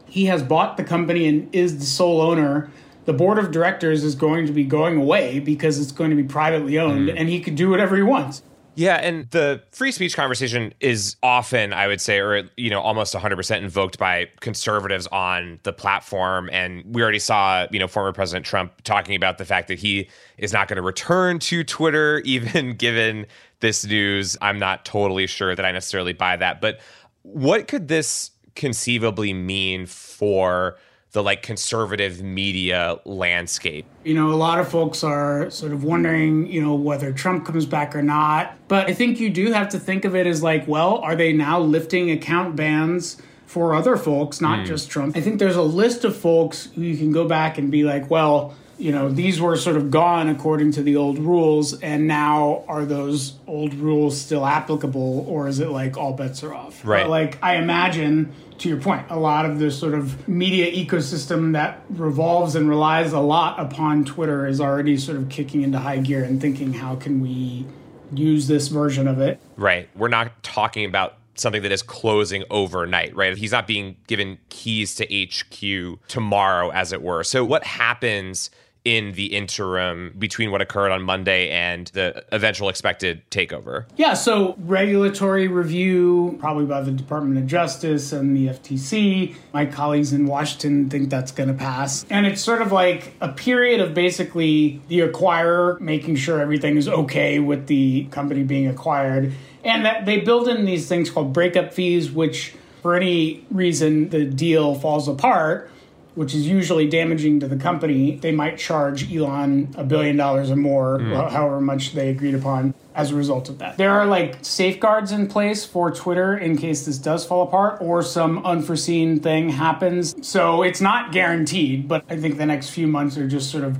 He 0.06 0.24
has 0.24 0.42
bought 0.42 0.76
the 0.76 0.82
company 0.82 1.28
and 1.28 1.54
is 1.54 1.78
the 1.78 1.86
sole 1.86 2.20
owner. 2.20 2.68
The 3.04 3.12
board 3.12 3.38
of 3.38 3.52
directors 3.52 4.02
is 4.02 4.16
going 4.16 4.46
to 4.46 4.52
be 4.52 4.64
going 4.64 4.96
away 4.96 5.38
because 5.38 5.78
it's 5.78 5.92
going 5.92 6.10
to 6.10 6.16
be 6.16 6.24
privately 6.24 6.80
owned 6.80 7.08
mm. 7.08 7.14
and 7.16 7.28
he 7.28 7.40
could 7.40 7.54
do 7.54 7.70
whatever 7.70 7.94
he 7.94 8.02
wants. 8.02 8.42
Yeah, 8.76 8.96
and 8.96 9.28
the 9.30 9.62
free 9.72 9.92
speech 9.92 10.14
conversation 10.14 10.72
is 10.80 11.16
often, 11.22 11.72
I 11.72 11.86
would 11.86 12.00
say, 12.00 12.18
or 12.18 12.48
you 12.56 12.70
know, 12.70 12.80
almost 12.80 13.14
100% 13.14 13.58
invoked 13.58 13.98
by 13.98 14.28
conservatives 14.40 15.06
on 15.08 15.58
the 15.64 15.72
platform. 15.72 16.48
And 16.52 16.84
we 16.86 17.02
already 17.02 17.18
saw, 17.18 17.66
you 17.70 17.78
know, 17.78 17.88
former 17.88 18.12
President 18.12 18.46
Trump 18.46 18.82
talking 18.82 19.16
about 19.16 19.38
the 19.38 19.44
fact 19.44 19.68
that 19.68 19.78
he 19.78 20.08
is 20.38 20.52
not 20.52 20.68
going 20.68 20.76
to 20.76 20.82
return 20.82 21.38
to 21.40 21.64
Twitter, 21.64 22.20
even 22.24 22.74
given 22.74 23.26
this 23.60 23.84
news. 23.84 24.36
I'm 24.40 24.58
not 24.58 24.84
totally 24.84 25.26
sure 25.26 25.54
that 25.54 25.64
I 25.64 25.72
necessarily 25.72 26.12
buy 26.12 26.36
that. 26.36 26.60
But 26.60 26.80
what 27.22 27.68
could 27.68 27.88
this 27.88 28.30
conceivably 28.54 29.34
mean 29.34 29.86
for? 29.86 30.78
The 31.12 31.22
like 31.22 31.42
conservative 31.42 32.22
media 32.22 32.98
landscape. 33.04 33.84
You 34.04 34.14
know, 34.14 34.30
a 34.30 34.36
lot 34.36 34.60
of 34.60 34.68
folks 34.68 35.02
are 35.02 35.50
sort 35.50 35.72
of 35.72 35.82
wondering, 35.82 36.46
you 36.46 36.62
know, 36.62 36.74
whether 36.74 37.12
Trump 37.12 37.44
comes 37.44 37.66
back 37.66 37.96
or 37.96 38.02
not. 38.02 38.56
But 38.68 38.88
I 38.88 38.94
think 38.94 39.18
you 39.18 39.30
do 39.30 39.52
have 39.52 39.68
to 39.70 39.78
think 39.78 40.04
of 40.04 40.14
it 40.14 40.26
as 40.26 40.42
like, 40.42 40.68
well, 40.68 40.98
are 40.98 41.16
they 41.16 41.32
now 41.32 41.58
lifting 41.58 42.10
account 42.10 42.54
bans 42.54 43.20
for 43.46 43.74
other 43.74 43.96
folks, 43.96 44.40
not 44.40 44.60
mm. 44.60 44.66
just 44.66 44.88
Trump? 44.88 45.16
I 45.16 45.20
think 45.20 45.40
there's 45.40 45.56
a 45.56 45.62
list 45.62 46.04
of 46.04 46.16
folks 46.16 46.68
who 46.76 46.82
you 46.82 46.96
can 46.96 47.10
go 47.10 47.26
back 47.26 47.58
and 47.58 47.70
be 47.70 47.82
like, 47.82 48.08
well, 48.08 48.54
you 48.80 48.92
know, 48.92 49.10
these 49.10 49.40
were 49.40 49.56
sort 49.56 49.76
of 49.76 49.90
gone 49.90 50.28
according 50.28 50.72
to 50.72 50.82
the 50.82 50.96
old 50.96 51.18
rules, 51.18 51.78
and 51.80 52.06
now 52.06 52.64
are 52.66 52.84
those 52.84 53.34
old 53.46 53.74
rules 53.74 54.18
still 54.18 54.46
applicable, 54.46 55.26
or 55.28 55.48
is 55.48 55.60
it 55.60 55.68
like 55.68 55.96
all 55.96 56.14
bets 56.14 56.42
are 56.42 56.54
off? 56.54 56.84
Right. 56.84 57.02
But 57.02 57.10
like, 57.10 57.38
I 57.42 57.56
imagine 57.56 58.32
to 58.58 58.68
your 58.68 58.80
point, 58.80 59.06
a 59.10 59.18
lot 59.18 59.46
of 59.46 59.58
the 59.58 59.70
sort 59.70 59.94
of 59.94 60.26
media 60.28 60.70
ecosystem 60.70 61.52
that 61.52 61.82
revolves 61.90 62.54
and 62.54 62.68
relies 62.68 63.12
a 63.12 63.20
lot 63.20 63.60
upon 63.60 64.04
Twitter 64.04 64.46
is 64.46 64.60
already 64.60 64.96
sort 64.96 65.16
of 65.18 65.28
kicking 65.28 65.62
into 65.62 65.78
high 65.78 65.98
gear 65.98 66.24
and 66.24 66.40
thinking, 66.40 66.72
how 66.72 66.96
can 66.96 67.20
we 67.20 67.66
use 68.12 68.48
this 68.48 68.68
version 68.68 69.08
of 69.08 69.20
it? 69.20 69.40
Right. 69.56 69.88
We're 69.94 70.08
not 70.08 70.42
talking 70.42 70.84
about 70.84 71.16
something 71.36 71.62
that 71.62 71.72
is 71.72 71.82
closing 71.82 72.44
overnight, 72.50 73.14
right? 73.16 73.36
He's 73.36 73.52
not 73.52 73.66
being 73.66 73.96
given 74.06 74.38
keys 74.50 74.94
to 74.96 75.06
HQ 75.06 76.06
tomorrow, 76.08 76.70
as 76.70 76.92
it 76.92 77.02
were. 77.02 77.24
So, 77.24 77.44
what 77.44 77.64
happens 77.64 78.50
in 78.84 79.12
the 79.12 79.26
interim 79.26 80.14
between 80.18 80.50
what 80.50 80.60
occurred 80.60 80.90
on 80.90 81.02
Monday 81.02 81.50
and 81.50 81.88
the 81.88 82.24
eventual 82.32 82.68
expected 82.68 83.22
takeover? 83.30 83.84
Yeah, 83.96 84.14
so 84.14 84.54
regulatory 84.58 85.48
review, 85.48 86.36
probably 86.40 86.64
by 86.64 86.80
the 86.80 86.90
Department 86.90 87.38
of 87.38 87.46
Justice 87.46 88.12
and 88.12 88.36
the 88.36 88.48
FTC. 88.48 89.34
My 89.52 89.66
colleagues 89.66 90.12
in 90.12 90.26
Washington 90.26 90.88
think 90.88 91.10
that's 91.10 91.32
going 91.32 91.48
to 91.48 91.54
pass. 91.54 92.06
And 92.08 92.26
it's 92.26 92.40
sort 92.40 92.62
of 92.62 92.72
like 92.72 93.14
a 93.20 93.28
period 93.28 93.80
of 93.80 93.92
basically 93.92 94.80
the 94.88 95.00
acquirer 95.00 95.78
making 95.80 96.16
sure 96.16 96.40
everything 96.40 96.76
is 96.76 96.88
okay 96.88 97.38
with 97.38 97.66
the 97.66 98.04
company 98.06 98.42
being 98.44 98.66
acquired. 98.66 99.32
And 99.62 99.84
that 99.84 100.06
they 100.06 100.20
build 100.20 100.48
in 100.48 100.64
these 100.64 100.88
things 100.88 101.10
called 101.10 101.34
breakup 101.34 101.74
fees, 101.74 102.10
which 102.10 102.54
for 102.80 102.94
any 102.94 103.44
reason 103.50 104.08
the 104.08 104.24
deal 104.24 104.74
falls 104.74 105.06
apart 105.06 105.70
which 106.14 106.34
is 106.34 106.46
usually 106.46 106.88
damaging 106.88 107.40
to 107.40 107.48
the 107.48 107.56
company, 107.56 108.16
they 108.16 108.32
might 108.32 108.58
charge 108.58 109.12
Elon 109.14 109.72
a 109.76 109.84
billion 109.84 110.16
dollars 110.16 110.50
or 110.50 110.56
more, 110.56 110.98
mm. 110.98 111.30
however 111.30 111.60
much 111.60 111.92
they 111.92 112.10
agreed 112.10 112.34
upon 112.34 112.74
as 112.94 113.12
a 113.12 113.14
result 113.14 113.48
of 113.48 113.58
that. 113.58 113.76
There 113.76 113.92
are 113.92 114.06
like 114.06 114.38
safeguards 114.42 115.12
in 115.12 115.28
place 115.28 115.64
for 115.64 115.90
Twitter 115.90 116.36
in 116.36 116.56
case 116.56 116.84
this 116.84 116.98
does 116.98 117.24
fall 117.24 117.46
apart 117.46 117.80
or 117.80 118.02
some 118.02 118.44
unforeseen 118.44 119.20
thing 119.20 119.50
happens. 119.50 120.14
So 120.26 120.62
it's 120.62 120.80
not 120.80 121.12
guaranteed, 121.12 121.86
but 121.86 122.04
I 122.10 122.16
think 122.16 122.38
the 122.38 122.46
next 122.46 122.70
few 122.70 122.86
months 122.86 123.16
are 123.16 123.28
just 123.28 123.50
sort 123.50 123.64
of 123.64 123.78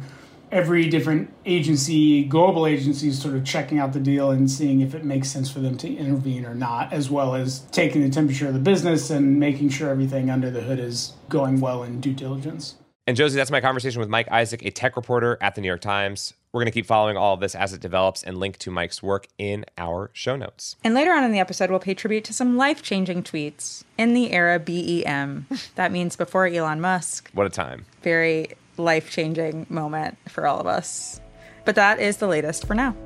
every 0.53 0.89
different 0.89 1.33
agency, 1.47 2.25
global 2.25 2.67
agencies, 2.67 3.21
sort 3.21 3.35
of 3.35 3.45
checking 3.45 3.79
out 3.79 3.93
the 3.93 4.01
deal 4.01 4.31
and 4.31 4.51
seeing 4.51 4.81
if 4.81 4.95
it 4.95 5.05
makes 5.05 5.29
sense 5.29 5.51
for 5.51 5.61
them 5.61 5.77
to 5.79 5.95
intervene 5.95 6.45
or 6.45 6.55
not, 6.55 6.93
as 6.93 7.11
well 7.11 7.35
as 7.35 7.61
taking 7.73 8.03
the 8.03 8.11
temperature 8.11 8.49
of 8.49 8.55
the 8.55 8.61
business 8.61 9.11
and 9.11 9.39
making 9.39 9.69
sure 9.69 9.89
everything 9.89 10.31
under 10.31 10.51
the 10.51 10.61
hood 10.61 10.79
is 10.79 11.15
going 11.29 11.61
well 11.61 11.83
in 11.83 12.01
due 12.01 12.13
diligence. 12.13 12.77
And 13.07 13.17
Josie, 13.17 13.37
that's 13.37 13.51
my 13.51 13.61
conversation 13.61 13.99
with 13.99 14.09
Mike 14.09 14.31
Isaac, 14.31 14.65
a 14.65 14.71
tech 14.71 14.95
reporter 14.95 15.39
at 15.41 15.55
the 15.55 15.61
New 15.61 15.67
York 15.67 15.81
Times. 15.81 16.35
We're 16.53 16.61
going 16.61 16.67
to 16.67 16.73
keep 16.73 16.87
following 16.87 17.17
all 17.17 17.35
of 17.35 17.41
this 17.41 17.55
as 17.55 17.73
it 17.73 17.81
develops 17.81 18.23
and 18.23 18.39
link 18.39 18.59
to 18.59 18.71
Mike's 18.71 19.03
work 19.03 19.27
in 19.39 19.65
our 19.79 20.11
show 20.13 20.37
notes. 20.37 20.77
And 20.85 20.95
later 20.95 21.13
on 21.13 21.25
in 21.25 21.33
the 21.33 21.39
episode, 21.39 21.71
we'll 21.71 21.81
pay 21.81 21.95
tribute 21.95 22.25
to 22.25 22.33
some 22.33 22.57
life 22.57 22.83
changing 22.83 23.23
tweets 23.23 23.85
in 23.97 24.15
the 24.15 24.33
era 24.33 24.59
BEM. 24.59 25.47
that 25.77 25.93
means 25.93 26.17
before 26.17 26.47
Elon 26.47 26.81
Musk. 26.81 27.31
What 27.33 27.47
a 27.47 27.51
time. 27.51 27.85
Very 28.03 28.51
life 28.81 29.11
changing 29.11 29.67
moment 29.69 30.19
for 30.29 30.47
all 30.47 30.59
of 30.61 30.67
us. 30.67 31.21
But 31.65 31.75
that 31.77 32.01
is 32.01 32.17
the 32.17 32.27
latest 32.27 32.67
for 32.67 32.75
now. 32.75 32.97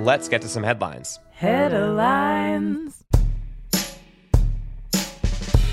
Let's 0.00 0.28
get 0.28 0.42
to 0.42 0.48
some 0.48 0.62
headlines. 0.62 1.18
Headlines. 1.32 3.04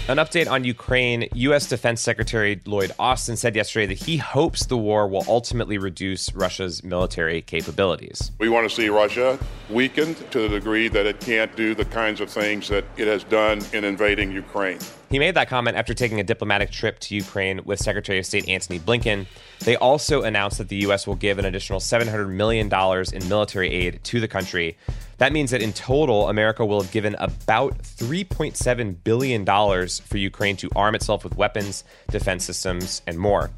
An 0.08 0.18
update 0.18 0.48
on 0.48 0.64
Ukraine. 0.64 1.28
U.S. 1.34 1.68
Defense 1.68 2.00
Secretary 2.00 2.62
Lloyd 2.66 2.92
Austin 3.00 3.36
said 3.36 3.56
yesterday 3.56 3.88
that 3.88 4.06
he 4.06 4.18
hopes 4.18 4.68
the 4.68 4.78
war 4.78 5.08
will 5.08 5.26
ultimately 5.28 5.80
reduce 5.80 6.32
Russia's 6.36 6.84
military 6.84 7.42
capabilities. 7.42 8.32
We 8.38 8.48
want 8.48 8.70
to 8.70 8.76
see 8.76 8.90
Russia 8.90 9.40
weakened 9.68 10.18
to 10.30 10.42
the 10.42 10.50
degree 10.50 10.90
that 10.90 11.08
it 11.08 11.22
can't 11.22 11.56
do 11.56 11.74
the 11.74 11.86
kinds 11.86 12.22
of 12.22 12.30
things 12.30 12.68
that 12.68 12.86
it 12.98 13.08
has 13.08 13.24
done 13.24 13.64
in 13.74 13.84
invading 13.84 14.32
Ukraine. 14.32 14.78
He 15.10 15.20
made 15.20 15.36
that 15.36 15.48
comment 15.48 15.78
after 15.78 15.94
taking 15.94 16.20
a 16.20 16.24
diplomatic 16.24 16.72
trip 16.72 17.00
to 17.00 17.16
Ukraine 17.16 17.62
with 17.64 17.80
Secretary 17.80 18.18
of 18.18 18.26
State 18.26 18.50
Antony 18.50 18.80
Blinken. 18.80 19.28
They 19.60 19.76
also 19.76 20.24
announced 20.24 20.58
that 20.58 20.68
the 20.68 20.78
U.S. 20.78 21.06
will 21.06 21.16
give 21.16 21.38
an 21.38 21.46
additional 21.46 21.80
$700 21.80 22.30
million 22.30 22.68
in 23.14 23.30
military 23.30 23.70
aid 23.70 24.04
to 24.04 24.20
the 24.20 24.28
country. 24.28 24.78
That 25.18 25.32
means 25.32 25.52
that 25.52 25.62
in 25.62 25.74
total, 25.74 26.28
America 26.28 26.66
will 26.66 26.82
have 26.82 26.92
given 26.92 27.16
about 27.20 27.78
$3.7 27.78 28.96
billion 29.04 29.46
for 29.46 30.18
Ukraine 30.18 30.58
to 30.58 30.70
arm 30.76 30.96
itself 30.96 31.24
with 31.24 31.38
weapons, 31.38 31.84
defense 32.10 32.44
systems, 32.44 33.02
and 33.08 33.18
more. 33.18 33.52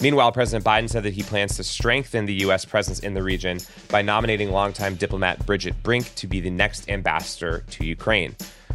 Meanwhile, 0.00 0.32
President 0.32 0.64
Biden 0.64 0.90
said 0.90 1.04
that 1.04 1.14
he 1.14 1.22
plans 1.22 1.56
to 1.56 1.64
strengthen 1.64 2.24
the 2.24 2.34
U.S. 2.34 2.64
presence 2.64 2.98
in 2.98 3.14
the 3.14 3.22
region 3.22 3.60
by 3.88 4.02
nominating 4.02 4.50
longtime 4.50 4.96
diplomat 4.96 5.46
Bridget 5.46 5.80
Brink 5.82 6.12
to 6.16 6.26
be 6.26 6.40
the 6.40 6.50
next 6.50 6.90
ambassador 6.90 7.62
to 7.70 7.84
Ukraine. 7.86 8.34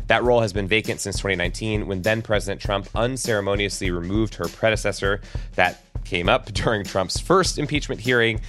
That 0.09 0.23
role 0.23 0.41
has 0.41 0.51
been 0.53 0.67
vacant 0.67 1.01
since 1.01 1.17
2019 1.17 1.85
when 1.85 2.01
then 2.01 2.23
President 2.23 2.59
Trump 2.59 2.89
unceremoniously 2.95 3.91
removed 3.91 4.33
her 4.35 4.45
predecessor. 4.45 5.21
That 5.53 5.83
came 6.03 6.27
up 6.27 6.45
during 6.53 6.83
Trump's 6.83 7.19
first 7.19 7.59
impeachment 7.59 8.01
hearing. 8.01 8.41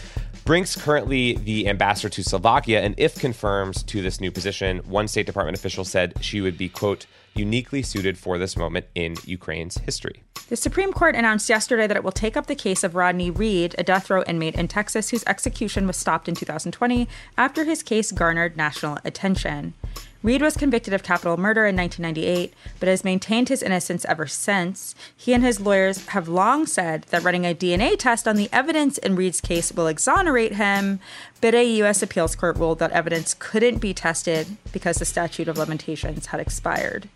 Brink's 0.46 0.74
currently 0.74 1.34
the 1.34 1.68
ambassador 1.68 2.08
to 2.08 2.24
Slovakia, 2.24 2.80
and 2.80 2.94
if 2.96 3.16
confirmed 3.16 3.86
to 3.88 4.00
this 4.00 4.22
new 4.22 4.30
position, 4.30 4.78
one 4.78 5.06
State 5.06 5.26
Department 5.26 5.54
official 5.54 5.84
said 5.84 6.14
she 6.22 6.40
would 6.40 6.56
be, 6.56 6.70
quote, 6.70 7.04
uniquely 7.34 7.82
suited 7.82 8.16
for 8.16 8.38
this 8.38 8.56
moment 8.56 8.86
in 8.94 9.14
Ukraine's 9.26 9.76
history. 9.76 10.22
The 10.48 10.56
Supreme 10.56 10.94
Court 10.94 11.14
announced 11.14 11.50
yesterday 11.50 11.86
that 11.86 11.96
it 11.96 12.02
will 12.02 12.10
take 12.10 12.38
up 12.38 12.46
the 12.46 12.54
case 12.54 12.82
of 12.82 12.94
Rodney 12.94 13.30
Reed, 13.30 13.74
a 13.76 13.84
death 13.84 14.08
row 14.08 14.24
inmate 14.26 14.54
in 14.54 14.66
Texas 14.66 15.10
whose 15.10 15.24
execution 15.26 15.86
was 15.86 15.98
stopped 15.98 16.26
in 16.26 16.34
2020 16.34 17.06
after 17.36 17.64
his 17.64 17.82
case 17.82 18.12
garnered 18.12 18.56
national 18.56 18.96
attention. 19.04 19.74
Reed 20.22 20.42
was 20.42 20.56
convicted 20.56 20.92
of 20.92 21.02
capital 21.02 21.38
murder 21.38 21.64
in 21.64 21.76
1998, 21.76 22.52
but 22.78 22.88
has 22.90 23.04
maintained 23.04 23.48
his 23.48 23.62
innocence 23.62 24.04
ever 24.04 24.26
since. 24.26 24.94
He 25.16 25.32
and 25.32 25.42
his 25.42 25.60
lawyers 25.60 26.06
have 26.08 26.28
long 26.28 26.66
said 26.66 27.04
that 27.04 27.22
running 27.22 27.46
a 27.46 27.54
DNA 27.54 27.98
test 27.98 28.28
on 28.28 28.36
the 28.36 28.50
evidence 28.52 28.98
in 28.98 29.16
Reed's 29.16 29.40
case 29.40 29.72
will 29.72 29.86
exonerate 29.86 30.56
him, 30.56 31.00
but 31.40 31.54
a 31.54 31.64
U.S. 31.78 32.02
appeals 32.02 32.36
court 32.36 32.58
ruled 32.58 32.80
that 32.80 32.92
evidence 32.92 33.32
couldn't 33.32 33.78
be 33.78 33.94
tested 33.94 34.58
because 34.72 34.98
the 34.98 35.06
statute 35.06 35.48
of 35.48 35.56
limitations 35.56 36.26
had 36.26 36.40
expired. 36.40 37.08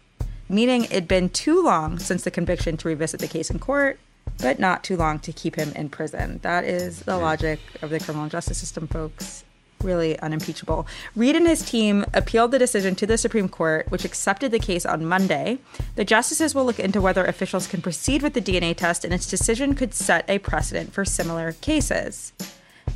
Meaning 0.48 0.84
it'd 0.84 1.08
been 1.08 1.28
too 1.28 1.62
long 1.62 1.98
since 1.98 2.24
the 2.24 2.30
conviction 2.30 2.78
to 2.78 2.88
revisit 2.88 3.20
the 3.20 3.28
case 3.28 3.50
in 3.50 3.58
court, 3.58 4.00
but 4.40 4.58
not 4.58 4.82
too 4.82 4.96
long 4.96 5.18
to 5.20 5.32
keep 5.32 5.56
him 5.56 5.72
in 5.76 5.90
prison. 5.90 6.40
That 6.42 6.64
is 6.64 7.00
the 7.00 7.18
logic 7.18 7.60
of 7.82 7.90
the 7.90 8.00
criminal 8.00 8.30
justice 8.30 8.58
system, 8.58 8.88
folks 8.88 9.44
really 9.82 10.18
unimpeachable. 10.20 10.86
Reed 11.14 11.36
and 11.36 11.46
his 11.46 11.62
team 11.62 12.04
appealed 12.14 12.50
the 12.50 12.58
decision 12.58 12.94
to 12.96 13.06
the 13.06 13.18
Supreme 13.18 13.48
Court, 13.48 13.90
which 13.90 14.04
accepted 14.04 14.50
the 14.50 14.58
case 14.58 14.86
on 14.86 15.06
Monday. 15.06 15.58
The 15.96 16.04
justices 16.04 16.54
will 16.54 16.64
look 16.64 16.80
into 16.80 17.00
whether 17.00 17.24
officials 17.24 17.66
can 17.66 17.82
proceed 17.82 18.22
with 18.22 18.34
the 18.34 18.40
DNA 18.40 18.76
test, 18.76 19.04
and 19.04 19.12
its 19.12 19.28
decision 19.28 19.74
could 19.74 19.94
set 19.94 20.28
a 20.28 20.38
precedent 20.38 20.92
for 20.92 21.04
similar 21.04 21.52
cases. 21.52 22.32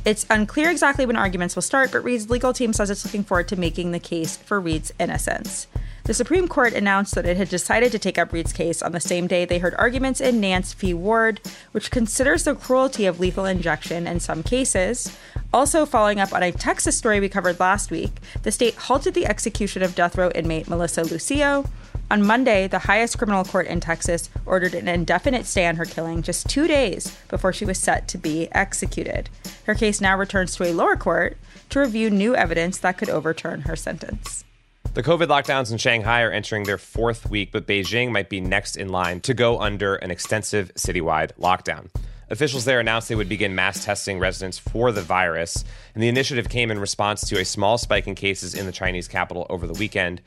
It's 0.05 0.25
unclear 0.29 0.69
exactly 0.71 1.05
when 1.05 1.15
arguments 1.15 1.55
will 1.55 1.61
start, 1.61 1.91
but 1.91 2.03
Reed's 2.03 2.29
legal 2.29 2.53
team 2.53 2.73
says 2.73 2.89
it's 2.89 3.03
looking 3.03 3.23
forward 3.23 3.47
to 3.49 3.55
making 3.55 3.91
the 3.91 3.99
case 3.99 4.37
for 4.37 4.59
Reed's 4.59 4.93
innocence. 4.99 5.67
The 6.09 6.15
Supreme 6.15 6.47
Court 6.47 6.73
announced 6.73 7.13
that 7.13 7.27
it 7.27 7.37
had 7.37 7.49
decided 7.49 7.91
to 7.91 7.99
take 7.99 8.17
up 8.17 8.33
Reed's 8.33 8.51
case 8.51 8.81
on 8.81 8.93
the 8.93 8.99
same 8.99 9.27
day 9.27 9.45
they 9.45 9.59
heard 9.59 9.75
arguments 9.77 10.19
in 10.19 10.41
Nance 10.41 10.73
v. 10.73 10.91
Ward, 10.91 11.39
which 11.71 11.91
considers 11.91 12.45
the 12.45 12.55
cruelty 12.55 13.05
of 13.05 13.19
lethal 13.19 13.45
injection 13.45 14.07
in 14.07 14.19
some 14.19 14.41
cases. 14.41 15.15
Also, 15.53 15.85
following 15.85 16.19
up 16.19 16.33
on 16.33 16.41
a 16.41 16.51
Texas 16.51 16.97
story 16.97 17.19
we 17.19 17.29
covered 17.29 17.59
last 17.59 17.91
week, 17.91 18.09
the 18.41 18.51
state 18.51 18.73
halted 18.73 19.13
the 19.13 19.27
execution 19.27 19.83
of 19.83 19.93
death 19.93 20.17
row 20.17 20.31
inmate 20.31 20.67
Melissa 20.67 21.03
Lucio. 21.03 21.65
On 22.09 22.25
Monday, 22.25 22.67
the 22.67 22.79
highest 22.79 23.19
criminal 23.19 23.43
court 23.43 23.67
in 23.67 23.79
Texas 23.79 24.31
ordered 24.47 24.73
an 24.73 24.87
indefinite 24.87 25.45
stay 25.45 25.67
on 25.67 25.75
her 25.75 25.85
killing 25.85 26.23
just 26.23 26.49
two 26.49 26.65
days 26.67 27.15
before 27.27 27.53
she 27.53 27.65
was 27.65 27.77
set 27.77 28.07
to 28.07 28.17
be 28.17 28.47
executed. 28.51 29.29
Her 29.67 29.75
case 29.75 30.01
now 30.01 30.17
returns 30.17 30.55
to 30.55 30.63
a 30.63 30.73
lower 30.73 30.95
court 30.95 31.37
to 31.69 31.79
review 31.81 32.09
new 32.09 32.35
evidence 32.35 32.79
that 32.79 32.97
could 32.97 33.11
overturn 33.11 33.61
her 33.61 33.75
sentence. 33.75 34.43
The 34.93 35.03
COVID 35.03 35.27
lockdowns 35.27 35.71
in 35.71 35.77
Shanghai 35.77 36.23
are 36.23 36.31
entering 36.31 36.63
their 36.63 36.79
fourth 36.79 37.29
week, 37.29 37.51
but 37.51 37.67
Beijing 37.67 38.11
might 38.11 38.27
be 38.27 38.41
next 38.41 38.75
in 38.75 38.89
line 38.89 39.21
to 39.21 39.33
go 39.33 39.59
under 39.59 39.95
an 39.95 40.09
extensive 40.09 40.73
citywide 40.75 41.31
lockdown. 41.39 41.89
Officials 42.31 42.65
there 42.65 42.79
announced 42.79 43.07
they 43.07 43.15
would 43.15 43.29
begin 43.29 43.55
mass 43.55 43.85
testing 43.85 44.19
residents 44.19 44.57
for 44.57 44.91
the 44.91 45.01
virus, 45.01 45.63
and 45.93 46.03
the 46.03 46.07
initiative 46.07 46.49
came 46.49 46.71
in 46.71 46.79
response 46.79 47.21
to 47.29 47.39
a 47.39 47.45
small 47.45 47.77
spike 47.77 48.07
in 48.07 48.15
cases 48.15 48.55
in 48.55 48.65
the 48.65 48.71
Chinese 48.71 49.07
capital 49.07 49.47
over 49.49 49.67
the 49.67 49.73
weekend. 49.73 50.21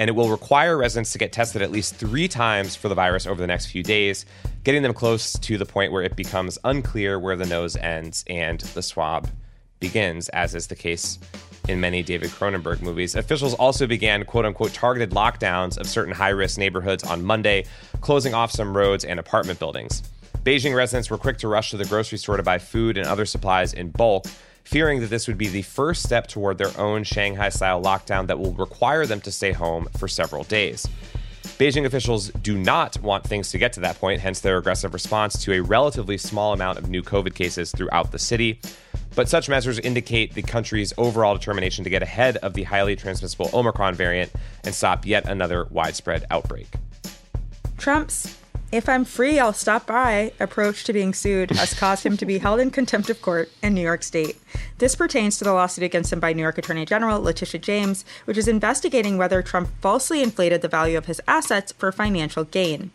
And 0.00 0.08
it 0.08 0.12
will 0.12 0.30
require 0.30 0.76
residents 0.76 1.12
to 1.12 1.18
get 1.18 1.32
tested 1.32 1.62
at 1.62 1.72
least 1.72 1.94
three 1.94 2.28
times 2.28 2.76
for 2.76 2.88
the 2.88 2.94
virus 2.94 3.26
over 3.26 3.40
the 3.40 3.46
next 3.46 3.66
few 3.66 3.82
days, 3.82 4.26
getting 4.62 4.82
them 4.82 4.94
close 4.94 5.32
to 5.32 5.58
the 5.58 5.66
point 5.66 5.90
where 5.90 6.02
it 6.02 6.16
becomes 6.16 6.58
unclear 6.64 7.18
where 7.18 7.36
the 7.36 7.46
nose 7.46 7.76
ends 7.76 8.24
and 8.28 8.60
the 8.60 8.82
swab 8.82 9.28
begins, 9.80 10.28
as 10.30 10.54
is 10.54 10.66
the 10.66 10.76
case 10.76 11.18
in 11.68 11.80
many 11.80 12.02
David 12.02 12.30
Cronenberg 12.30 12.82
movies. 12.82 13.14
Officials 13.14 13.54
also 13.54 13.86
began 13.86 14.24
quote 14.24 14.44
unquote 14.44 14.72
targeted 14.72 15.10
lockdowns 15.10 15.78
of 15.78 15.86
certain 15.86 16.14
high 16.14 16.30
risk 16.30 16.58
neighborhoods 16.58 17.04
on 17.04 17.24
Monday, 17.24 17.64
closing 18.00 18.34
off 18.34 18.50
some 18.50 18.76
roads 18.76 19.04
and 19.04 19.20
apartment 19.20 19.58
buildings. 19.58 20.02
Beijing 20.42 20.74
residents 20.74 21.10
were 21.10 21.18
quick 21.18 21.38
to 21.38 21.48
rush 21.48 21.70
to 21.70 21.76
the 21.76 21.84
grocery 21.84 22.18
store 22.18 22.36
to 22.36 22.42
buy 22.42 22.58
food 22.58 22.96
and 22.96 23.06
other 23.06 23.26
supplies 23.26 23.74
in 23.74 23.90
bulk, 23.90 24.26
fearing 24.64 25.00
that 25.00 25.10
this 25.10 25.28
would 25.28 25.38
be 25.38 25.48
the 25.48 25.62
first 25.62 26.02
step 26.02 26.26
toward 26.26 26.58
their 26.58 26.76
own 26.78 27.04
Shanghai 27.04 27.48
style 27.48 27.82
lockdown 27.82 28.26
that 28.28 28.38
will 28.38 28.52
require 28.52 29.06
them 29.06 29.20
to 29.22 29.30
stay 29.30 29.52
home 29.52 29.88
for 29.98 30.08
several 30.08 30.44
days. 30.44 30.88
Beijing 31.58 31.86
officials 31.86 32.28
do 32.28 32.56
not 32.56 33.00
want 33.02 33.24
things 33.24 33.50
to 33.50 33.58
get 33.58 33.72
to 33.72 33.80
that 33.80 33.98
point, 33.98 34.20
hence 34.20 34.38
their 34.38 34.58
aggressive 34.58 34.94
response 34.94 35.42
to 35.42 35.54
a 35.54 35.60
relatively 35.60 36.16
small 36.16 36.52
amount 36.52 36.78
of 36.78 36.88
new 36.88 37.02
COVID 37.02 37.34
cases 37.34 37.72
throughout 37.72 38.12
the 38.12 38.18
city. 38.18 38.60
But 39.16 39.28
such 39.28 39.48
measures 39.48 39.80
indicate 39.80 40.34
the 40.34 40.42
country's 40.42 40.94
overall 40.96 41.34
determination 41.34 41.82
to 41.82 41.90
get 41.90 42.00
ahead 42.00 42.36
of 42.36 42.54
the 42.54 42.62
highly 42.62 42.94
transmissible 42.94 43.50
Omicron 43.52 43.96
variant 43.96 44.30
and 44.62 44.72
stop 44.72 45.04
yet 45.04 45.28
another 45.28 45.66
widespread 45.70 46.26
outbreak. 46.30 46.68
Trump's 47.76 48.37
if 48.70 48.88
I'm 48.88 49.04
free, 49.04 49.38
I'll 49.38 49.52
stop 49.52 49.86
by 49.86 50.32
approach 50.38 50.84
to 50.84 50.92
being 50.92 51.14
sued 51.14 51.50
has 51.52 51.72
caused 51.72 52.04
him 52.04 52.16
to 52.18 52.26
be 52.26 52.38
held 52.38 52.60
in 52.60 52.70
contempt 52.70 53.08
of 53.08 53.22
court 53.22 53.50
in 53.62 53.74
New 53.74 53.80
York 53.80 54.02
State. 54.02 54.36
This 54.76 54.94
pertains 54.94 55.38
to 55.38 55.44
the 55.44 55.52
lawsuit 55.52 55.84
against 55.84 56.12
him 56.12 56.20
by 56.20 56.32
New 56.32 56.42
York 56.42 56.58
Attorney 56.58 56.84
General 56.84 57.20
Letitia 57.20 57.60
James, 57.60 58.04
which 58.26 58.36
is 58.36 58.46
investigating 58.46 59.16
whether 59.16 59.42
Trump 59.42 59.70
falsely 59.80 60.22
inflated 60.22 60.60
the 60.60 60.68
value 60.68 60.98
of 60.98 61.06
his 61.06 61.20
assets 61.26 61.72
for 61.72 61.90
financial 61.90 62.44
gain. 62.44 62.90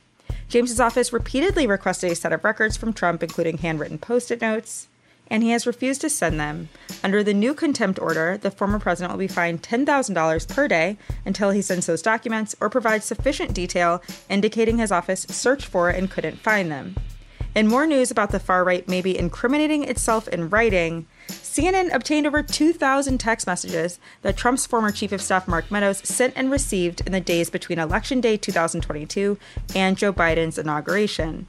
James's 0.47 0.79
office 0.79 1.11
repeatedly 1.11 1.65
requested 1.65 2.11
a 2.11 2.15
set 2.15 2.33
of 2.33 2.43
records 2.43 2.77
from 2.77 2.93
Trump, 2.93 3.23
including 3.23 3.57
handwritten 3.57 3.97
post 3.97 4.29
it 4.29 4.41
notes, 4.41 4.87
and 5.27 5.43
he 5.43 5.51
has 5.51 5.67
refused 5.67 6.01
to 6.01 6.09
send 6.09 6.39
them. 6.39 6.69
Under 7.03 7.23
the 7.23 7.33
new 7.33 7.53
contempt 7.53 7.99
order, 7.99 8.37
the 8.37 8.51
former 8.51 8.79
president 8.79 9.11
will 9.11 9.19
be 9.19 9.27
fined 9.27 9.61
$10,000 9.61 10.47
per 10.47 10.67
day 10.67 10.97
until 11.25 11.51
he 11.51 11.61
sends 11.61 11.85
those 11.85 12.01
documents 12.01 12.55
or 12.59 12.69
provides 12.69 13.05
sufficient 13.05 13.53
detail 13.53 14.01
indicating 14.29 14.77
his 14.77 14.91
office 14.91 15.25
searched 15.29 15.65
for 15.65 15.89
and 15.89 16.11
couldn't 16.11 16.39
find 16.39 16.71
them. 16.71 16.95
In 17.55 17.67
more 17.67 17.85
news 17.85 18.09
about 18.09 18.31
the 18.31 18.39
far 18.39 18.63
right 18.63 18.87
maybe 18.87 19.15
incriminating 19.15 19.83
itself 19.83 20.27
in 20.27 20.49
writing, 20.49 21.05
CNN 21.27 21.93
obtained 21.93 22.25
over 22.25 22.41
2,000 22.41 23.19
text 23.19 23.45
messages 23.45 23.99
that 24.23 24.35
Trump's 24.35 24.65
former 24.65 24.91
chief 24.91 25.11
of 25.11 25.21
staff 25.21 25.47
Mark 25.47 25.69
Meadows 25.69 25.99
sent 25.99 26.33
and 26.35 26.49
received 26.49 27.01
in 27.01 27.11
the 27.11 27.21
days 27.21 27.51
between 27.51 27.77
Election 27.77 28.21
Day 28.21 28.37
2022 28.37 29.37
and 29.75 29.97
Joe 29.97 30.11
Biden's 30.11 30.57
inauguration. 30.57 31.45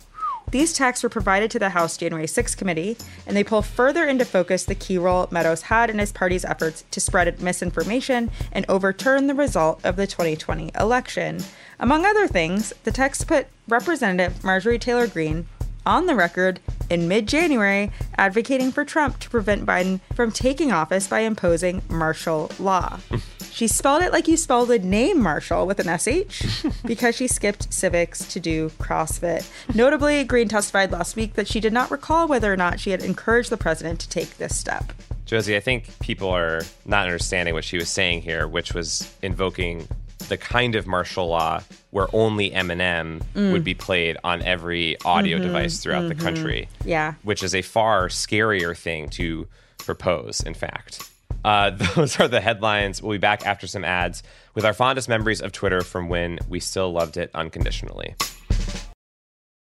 These 0.54 0.72
texts 0.72 1.02
were 1.02 1.08
provided 1.08 1.50
to 1.50 1.58
the 1.58 1.70
House 1.70 1.96
January 1.96 2.28
6 2.28 2.54
committee, 2.54 2.96
and 3.26 3.36
they 3.36 3.42
pull 3.42 3.60
further 3.60 4.04
into 4.04 4.24
focus 4.24 4.62
the 4.62 4.76
key 4.76 4.96
role 4.98 5.26
Meadows 5.32 5.62
had 5.62 5.90
in 5.90 5.98
his 5.98 6.12
party's 6.12 6.44
efforts 6.44 6.84
to 6.92 7.00
spread 7.00 7.42
misinformation 7.42 8.30
and 8.52 8.64
overturn 8.68 9.26
the 9.26 9.34
result 9.34 9.84
of 9.84 9.96
the 9.96 10.06
2020 10.06 10.70
election. 10.78 11.40
Among 11.80 12.06
other 12.06 12.28
things, 12.28 12.72
the 12.84 12.92
texts 12.92 13.24
put 13.24 13.48
Representative 13.66 14.44
Marjorie 14.44 14.78
Taylor 14.78 15.08
Greene 15.08 15.48
on 15.84 16.06
the 16.06 16.14
record 16.14 16.60
in 16.88 17.08
mid 17.08 17.26
January 17.26 17.90
advocating 18.16 18.70
for 18.70 18.84
Trump 18.84 19.18
to 19.18 19.30
prevent 19.30 19.66
Biden 19.66 19.98
from 20.14 20.30
taking 20.30 20.70
office 20.70 21.08
by 21.08 21.22
imposing 21.22 21.82
martial 21.88 22.48
law. 22.60 23.00
She 23.54 23.68
spelled 23.68 24.02
it 24.02 24.12
like 24.12 24.26
you 24.26 24.36
spelled 24.36 24.68
the 24.68 24.80
name 24.80 25.22
Marshall 25.22 25.64
with 25.64 25.78
an 25.78 25.96
SH 25.96 26.66
because 26.84 27.14
she 27.14 27.28
skipped 27.28 27.72
civics 27.72 28.26
to 28.32 28.40
do 28.40 28.70
CrossFit. 28.80 29.48
Notably, 29.74 30.24
Greene 30.24 30.48
testified 30.48 30.90
last 30.90 31.14
week 31.14 31.34
that 31.34 31.46
she 31.46 31.60
did 31.60 31.72
not 31.72 31.88
recall 31.92 32.26
whether 32.26 32.52
or 32.52 32.56
not 32.56 32.80
she 32.80 32.90
had 32.90 33.02
encouraged 33.04 33.50
the 33.50 33.56
president 33.56 34.00
to 34.00 34.08
take 34.08 34.38
this 34.38 34.56
step. 34.56 34.92
Josie, 35.24 35.56
I 35.56 35.60
think 35.60 35.96
people 36.00 36.28
are 36.30 36.62
not 36.84 37.06
understanding 37.06 37.54
what 37.54 37.62
she 37.64 37.76
was 37.78 37.88
saying 37.88 38.22
here, 38.22 38.48
which 38.48 38.74
was 38.74 39.14
invoking 39.22 39.86
the 40.28 40.36
kind 40.36 40.74
of 40.74 40.86
martial 40.86 41.28
law 41.28 41.60
where 41.90 42.08
only 42.12 42.50
Eminem 42.50 43.22
Mm. 43.36 43.52
would 43.52 43.62
be 43.62 43.74
played 43.74 44.16
on 44.24 44.42
every 44.42 44.96
audio 45.04 45.38
Mhm, 45.38 45.42
device 45.42 45.78
throughout 45.78 46.08
the 46.08 46.14
mhm. 46.16 46.20
country. 46.22 46.68
Yeah. 46.84 47.14
Which 47.22 47.42
is 47.44 47.54
a 47.54 47.62
far 47.62 48.08
scarier 48.08 48.76
thing 48.76 49.08
to 49.10 49.46
propose, 49.78 50.40
in 50.40 50.54
fact. 50.54 51.08
Uh, 51.44 51.70
those 51.94 52.18
are 52.18 52.28
the 52.28 52.40
headlines. 52.40 53.02
We'll 53.02 53.12
be 53.12 53.18
back 53.18 53.46
after 53.46 53.66
some 53.66 53.84
ads 53.84 54.22
with 54.54 54.64
our 54.64 54.72
fondest 54.72 55.08
memories 55.08 55.40
of 55.40 55.52
Twitter 55.52 55.82
from 55.82 56.08
when 56.08 56.38
we 56.48 56.60
still 56.60 56.92
loved 56.92 57.16
it 57.16 57.30
unconditionally. 57.34 58.14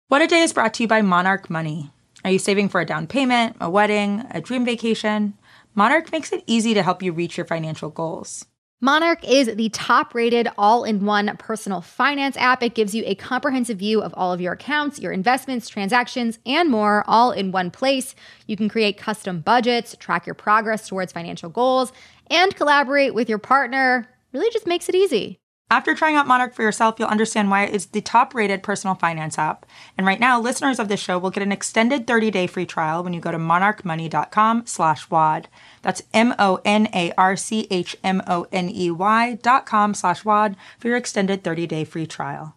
What 0.08 0.22
a 0.22 0.28
Day 0.28 0.42
is 0.42 0.54
brought 0.54 0.74
to 0.76 0.84
you 0.84 0.88
by 0.88 1.02
Monarch 1.02 1.50
Money. 1.50 1.92
Are 2.24 2.32
you 2.32 2.40
saving 2.40 2.70
for 2.70 2.82
a 2.82 2.86
down 2.86 3.08
payment, 3.08 3.58
a 3.60 3.70
wedding, 3.70 4.24
a 4.32 4.42
dream 4.42 4.66
vacation? 4.66 5.34
Monarch 5.76 6.12
makes 6.12 6.32
it 6.32 6.44
easy 6.48 6.74
to 6.74 6.82
help 6.82 7.04
you 7.04 7.12
reach 7.12 7.38
your 7.38 7.46
financial 7.46 7.90
goals. 7.90 8.46
Monarch 8.82 9.24
is 9.24 9.56
the 9.56 9.70
top 9.70 10.14
rated 10.14 10.50
all 10.58 10.84
in 10.84 11.06
one 11.06 11.36
personal 11.38 11.80
finance 11.80 12.36
app. 12.36 12.62
It 12.62 12.76
gives 12.76 12.94
you 12.94 13.04
a 13.06 13.16
comprehensive 13.16 13.80
view 13.80 14.02
of 14.02 14.14
all 14.18 14.34
of 14.34 14.42
your 14.42 14.54
accounts, 14.54 15.00
your 15.00 15.14
investments, 15.14 15.70
transactions, 15.70 16.40
and 16.46 16.70
more, 16.70 17.04
all 17.08 17.32
in 17.32 17.54
one 17.54 17.72
place. 17.72 18.16
You 18.48 18.58
can 18.58 18.68
create 18.68 18.98
custom 18.98 19.40
budgets, 19.40 19.96
track 19.98 20.26
your 20.26 20.36
progress 20.36 20.90
towards 20.90 21.14
financial 21.14 21.50
goals, 21.50 21.94
and 22.30 22.54
collaborate 22.54 23.14
with 23.14 23.30
your 23.30 23.38
partner. 23.38 24.10
Really 24.34 24.52
just 24.52 24.68
makes 24.68 24.90
it 24.90 24.96
easy. 24.96 25.40
After 25.72 25.96
trying 25.96 26.16
out 26.16 26.28
Monarch 26.28 26.54
for 26.54 26.62
yourself, 26.62 26.96
you'll 27.00 27.08
understand 27.08 27.50
why 27.50 27.64
it's 27.64 27.88
the 27.88 28.02
top 28.02 28.36
rated 28.36 28.62
personal 28.62 28.94
finance 28.94 29.40
app. 29.40 29.66
And 29.98 30.06
right 30.06 30.20
now, 30.20 30.40
listeners 30.40 30.78
of 30.78 30.90
this 30.90 31.00
show 31.00 31.18
will 31.18 31.32
get 31.32 31.42
an 31.42 31.52
extended 31.52 32.06
30 32.06 32.30
day 32.30 32.46
free 32.46 32.68
trial 32.68 33.04
when 33.04 33.14
you 33.14 33.20
go 33.20 33.32
to 33.32 33.40
monarchmoney.com 33.40 34.68
slash 34.68 35.10
WAD. 35.10 35.48
That's 35.82 36.04
M 36.14 36.36
O 36.38 36.62
N 36.64 36.88
A 36.94 37.12
R 37.18 37.36
C 37.36 37.68
H 37.72 37.98
M 38.04 38.22
O 38.28 38.46
N 38.52 38.70
E 38.70 38.92
Y 38.92 39.40
dot 39.42 39.66
com 39.66 39.96
slash 39.96 40.24
WAD 40.24 40.56
for 40.78 40.88
your 40.88 40.98
extended 40.98 41.44
30 41.44 41.66
day 41.66 41.84
free 41.84 42.06
trial. 42.06 42.56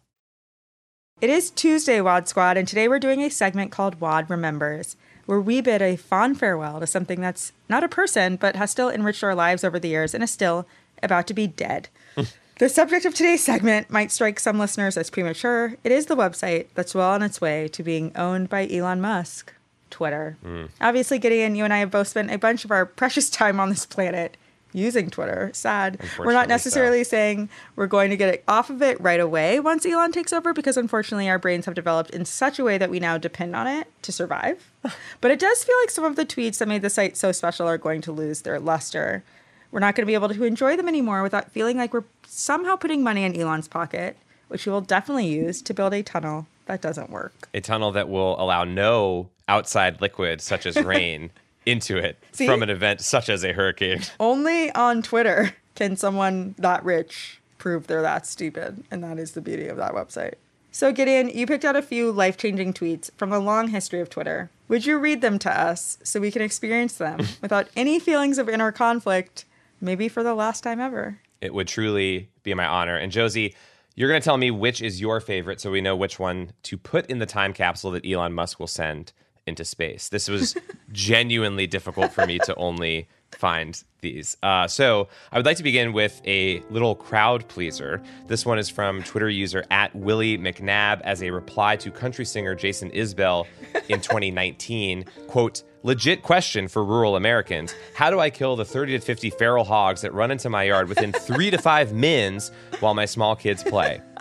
It 1.23 1.31
is 1.31 1.51
Tuesday, 1.51 2.03
WAD 2.03 2.29
Squad, 2.29 2.59
and 2.59 2.69
today 2.69 2.89
we're 2.89 3.01
doing 3.01 3.23
a 3.23 3.31
segment 3.31 3.73
called 3.73 4.01
WAD 4.01 4.29
Remembers, 4.29 4.97
where 5.25 5.41
we 5.41 5.63
bid 5.63 5.81
a 5.81 5.97
fond 5.97 6.39
farewell 6.39 6.79
to 6.79 6.87
something 6.87 7.23
that's 7.23 7.53
not 7.71 7.83
a 7.83 7.89
person, 7.89 8.37
but 8.37 8.55
has 8.55 8.71
still 8.71 8.91
enriched 8.91 9.25
our 9.25 9.35
lives 9.35 9.65
over 9.65 9.81
the 9.81 9.89
years 9.89 10.13
and 10.13 10.23
is 10.23 10.31
still 10.31 10.69
about 11.03 11.27
to 11.29 11.35
be 11.35 11.47
dead. 11.47 11.89
The 12.59 12.69
subject 12.69 13.05
of 13.05 13.15
today's 13.15 13.45
segment 13.45 13.89
might 13.89 14.11
strike 14.11 14.41
some 14.41 14.59
listeners 14.59 14.97
as 14.97 15.11
premature. 15.11 15.77
It 15.85 15.93
is 15.93 16.07
the 16.07 16.17
website 16.17 16.67
that's 16.75 16.93
well 16.93 17.13
on 17.13 17.23
its 17.23 17.41
way 17.41 17.69
to 17.69 17.85
being 17.85 18.11
owned 18.17 18.49
by 18.49 18.69
Elon 18.69 19.01
Musk, 19.01 19.55
Twitter. 19.91 20.37
Hmm. 20.43 20.65
Obviously, 20.81 21.21
Gideon, 21.21 21.55
you 21.55 21.63
and 21.63 21.73
I 21.73 21.79
have 21.79 21.93
both 21.93 22.09
spent 22.09 22.33
a 22.33 22.39
bunch 22.39 22.65
of 22.65 22.73
our 22.73 22.85
precious 22.85 23.31
time 23.31 23.61
on 23.61 23.69
this 23.69 23.87
planet 23.87 24.37
using 24.73 25.09
Twitter. 25.09 25.51
Sad. 25.55 26.01
We're 26.19 26.33
not 26.33 26.49
necessarily 26.49 27.05
saying 27.05 27.49
we're 27.77 27.87
going 27.87 28.11
to 28.11 28.17
get 28.17 28.35
it 28.35 28.45
off 28.49 28.71
of 28.71 28.83
it 28.83 29.01
right 29.01 29.21
away 29.21 29.61
once 29.61 29.87
Elon 29.87 30.11
takes 30.11 30.33
over 30.33 30.53
because 30.53 30.77
unfortunately 30.77 31.29
our 31.29 31.39
brains 31.39 31.67
have 31.67 31.75
developed 31.75 32.11
in 32.11 32.25
such 32.25 32.59
a 32.59 32.65
way 32.65 32.77
that 32.77 32.91
we 32.91 32.99
now 32.99 33.19
depend 33.19 33.55
on 33.55 33.69
it 33.69 33.87
to 34.03 34.11
survive. 34.11 34.71
but 35.21 35.31
it 35.31 35.39
does 35.39 35.63
feel 35.63 35.77
like 35.81 35.91
some 35.91 36.05
of 36.05 36.17
the 36.17 36.27
tweets 36.27 36.59
that 36.59 36.69
made 36.69 36.83
the 36.83 36.91
site 36.91 37.17
so 37.17 37.31
special 37.31 37.69
are 37.69 37.79
going 37.79 38.01
to 38.03 38.13
lose 38.13 38.43
their 38.43 38.59
luster. 38.59 39.23
We're 39.71 39.81
not 39.81 39.95
going 39.95 40.03
to 40.03 40.07
be 40.07 40.15
able 40.15 40.29
to 40.29 40.45
enjoy 40.45 40.77
them 40.77 40.89
anymore 40.89 41.23
without 41.23 41.51
feeling 41.51 41.77
like 41.77 41.93
we're 41.93 42.05
somehow 42.27 42.77
putting 42.77 43.03
money 43.03 43.25
in 43.25 43.39
Elon's 43.39 43.69
pocket, 43.69 44.17
which 44.49 44.67
we 44.67 44.73
will 44.73 44.81
definitely 44.81 45.27
use 45.27 45.61
to 45.63 45.75
build 45.75 45.93
a 45.93 46.03
tunnel 46.03 46.47
that 46.67 46.81
doesn't 46.81 47.11
work. 47.11 47.49
A 47.53 47.61
tunnel 47.61 47.93
that 47.93 48.09
will 48.09 48.41
allow 48.41 48.65
no 48.65 49.29
outside 49.49 50.01
liquid, 50.01 50.41
such 50.41 50.67
as 50.67 50.77
rain, 50.85 51.31
into 51.67 51.97
it 51.99 52.19
See? 52.33 52.47
from 52.47 52.63
an 52.63 52.71
event 52.71 53.01
such 53.01 53.29
as 53.29 53.45
a 53.45 53.53
hurricane. 53.53 54.03
Only 54.19 54.71
on 54.73 55.03
Twitter 55.03 55.55
can 55.75 55.97
someone 55.97 56.55
that 56.59 56.85
rich 56.85 57.41
prove 57.59 57.87
they're 57.87 58.03
that 58.03 58.27
stupid, 58.27 58.85
and 58.91 59.03
that 59.05 59.19
is 59.19 59.33
the 59.33 59.41
beauty 59.41 59.67
of 59.69 59.77
that 59.77 59.93
website. 59.93 60.35
So, 60.71 60.93
Gideon, 60.93 61.29
you 61.31 61.47
picked 61.47 61.65
out 61.65 61.77
a 61.77 61.83
few 61.83 62.13
life 62.13 62.37
changing 62.37 62.73
tweets 62.73 63.11
from 63.17 63.31
the 63.31 63.41
long 63.41 63.69
history 63.69 64.01
of 64.01 64.11
Twitter. 64.11 64.51
Would 64.69 64.87
you 64.87 64.99
read 64.99 65.23
them 65.23 65.39
to 65.41 65.51
us 65.51 65.99
so 66.03 66.21
we 66.21 66.31
can 66.31 66.43
experience 66.43 66.95
them 66.95 67.27
without 67.43 67.69
any 67.75 67.99
feelings 67.99 68.39
of 68.39 68.49
inner 68.49 68.71
conflict, 68.71 69.45
maybe 69.81 70.09
for 70.09 70.23
the 70.23 70.35
last 70.35 70.63
time 70.63 70.81
ever? 70.81 71.19
It 71.41 71.55
would 71.55 71.69
truly 71.69 72.31
be 72.43 72.55
my 72.55 72.67
honor. 72.67 72.97
And 72.97 73.13
Josie, 73.13 73.55
you're 73.95 74.09
going 74.09 74.21
to 74.21 74.25
tell 74.25 74.37
me 74.37 74.51
which 74.51 74.83
is 74.83 75.01
your 75.01 75.21
favorite 75.21 75.61
so 75.61 75.71
we 75.71 75.81
know 75.81 75.97
which 75.97 76.19
one 76.19 76.53
to 76.65 76.77
put 76.77 77.07
in 77.07 77.19
the 77.19 77.27
time 77.27 77.53
capsule 77.53 77.91
that 77.93 78.07
Elon 78.07 78.33
Musk 78.33 78.61
will 78.61 78.67
send 78.67 79.13
into 79.47 79.65
space. 79.65 80.09
This 80.09 80.29
was 80.29 80.57
genuinely 80.93 81.67
difficult 81.67 82.13
for 82.13 82.27
me 82.27 82.39
to 82.41 82.55
only 82.57 83.09
find 83.33 83.83
these. 84.01 84.37
Uh, 84.43 84.67
so 84.69 85.09
I 85.33 85.37
would 85.37 85.47
like 85.47 85.57
to 85.57 85.63
begin 85.63 85.93
with 85.93 86.21
a 86.25 86.61
little 86.71 86.95
crowd 86.95 87.47
pleaser. 87.49 88.03
This 88.27 88.47
one 88.47 88.59
is 88.59 88.69
from 88.69 89.03
Twitter 89.03 89.29
user 89.29 89.65
at 89.71 89.95
Willie 89.95 90.39
McNabb 90.39 91.01
as 91.03 91.23
a 91.23 91.31
reply 91.31 91.77
to 91.77 91.91
country 91.91 92.25
singer 92.25 92.55
Jason 92.55 92.91
Isbell 92.91 93.47
in 93.89 94.01
2019. 94.01 95.05
Quote, 95.27 95.63
legit 95.83 96.23
question 96.23 96.69
for 96.69 96.85
rural 96.85 97.17
Americans. 97.17 97.75
How 97.95 98.11
do 98.11 98.21
I 98.21 98.31
kill 98.31 98.57
the 98.57 98.65
30 98.65 98.99
to 98.99 99.05
50 99.05 99.31
feral 99.31 99.65
hogs 99.65 100.01
that 100.03 100.13
run 100.13 100.31
into 100.31 100.51
my 100.51 100.65
yard 100.65 100.89
within 100.89 101.13
three 101.21 101.51
to 101.51 101.59
five 101.59 101.93
mins 101.93 102.51
while 102.81 102.95
my 102.95 103.05
small 103.05 103.37
kids 103.37 103.63
play? 103.63 104.01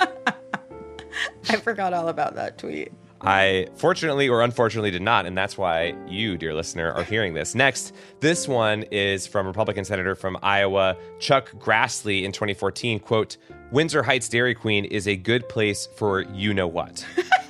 I 1.49 1.57
forgot 1.57 1.93
all 1.93 2.09
about 2.09 2.35
that 2.35 2.57
tweet. 2.57 2.91
I 3.21 3.67
fortunately 3.75 4.29
or 4.29 4.43
unfortunately 4.43 4.91
did 4.91 5.01
not, 5.01 5.25
and 5.25 5.35
that's 5.35 5.57
why 5.57 5.95
you, 6.07 6.37
dear 6.37 6.53
listener, 6.53 6.91
are 6.91 7.03
hearing 7.03 7.33
this. 7.33 7.55
Next, 7.55 7.93
this 8.19 8.47
one 8.47 8.83
is 8.91 9.25
from 9.25 9.47
Republican 9.47 9.85
Senator 9.85 10.13
from 10.13 10.37
Iowa, 10.43 10.95
Chuck 11.19 11.51
Grassley 11.53 12.23
in 12.23 12.31
2014. 12.31 12.99
Quote, 12.99 13.37
Windsor 13.71 14.03
Heights 14.03 14.29
Dairy 14.29 14.53
Queen 14.53 14.85
is 14.85 15.07
a 15.07 15.15
good 15.15 15.49
place 15.49 15.87
for 15.95 16.21
you 16.21 16.53
know 16.53 16.67
what. 16.67 17.05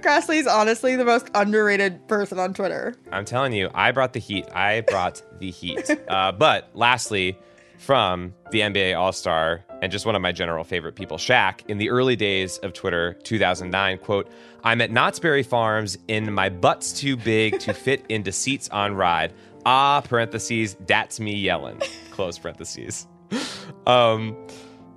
Chuck 0.00 0.24
Grassley 0.24 0.36
is 0.36 0.46
honestly 0.46 0.96
the 0.96 1.04
most 1.04 1.28
underrated 1.34 2.06
person 2.08 2.38
on 2.38 2.54
Twitter. 2.54 2.94
I'm 3.12 3.24
telling 3.24 3.52
you, 3.52 3.70
I 3.74 3.92
brought 3.92 4.14
the 4.14 4.20
heat. 4.20 4.46
I 4.54 4.80
brought 4.82 5.22
the 5.38 5.50
heat. 5.50 5.90
Uh, 6.10 6.32
but 6.32 6.70
lastly, 6.74 7.38
from 7.78 8.34
the 8.50 8.60
NBA 8.60 8.98
All 8.98 9.12
Star 9.12 9.64
and 9.80 9.92
just 9.92 10.06
one 10.06 10.16
of 10.16 10.22
my 10.22 10.32
general 10.32 10.64
favorite 10.64 10.96
people, 10.96 11.18
Shaq, 11.18 11.60
in 11.68 11.78
the 11.78 11.88
early 11.90 12.16
days 12.16 12.58
of 12.58 12.72
Twitter, 12.72 13.16
2009, 13.22 13.98
quote, 13.98 14.28
I'm 14.64 14.80
at 14.80 14.90
Knott's 14.90 15.20
Berry 15.20 15.44
Farms 15.44 15.96
in 16.08 16.32
my 16.32 16.48
butt's 16.48 16.92
too 16.92 17.16
big 17.16 17.60
to 17.60 17.72
fit 17.74 18.04
into 18.08 18.32
seats 18.32 18.68
on 18.70 18.94
ride. 18.94 19.32
Ah, 19.66 20.00
parentheses, 20.00 20.76
that's 20.86 21.20
me 21.20 21.34
yelling, 21.34 21.80
close 22.10 22.38
parentheses. 22.38 23.06
Um, 23.86 24.36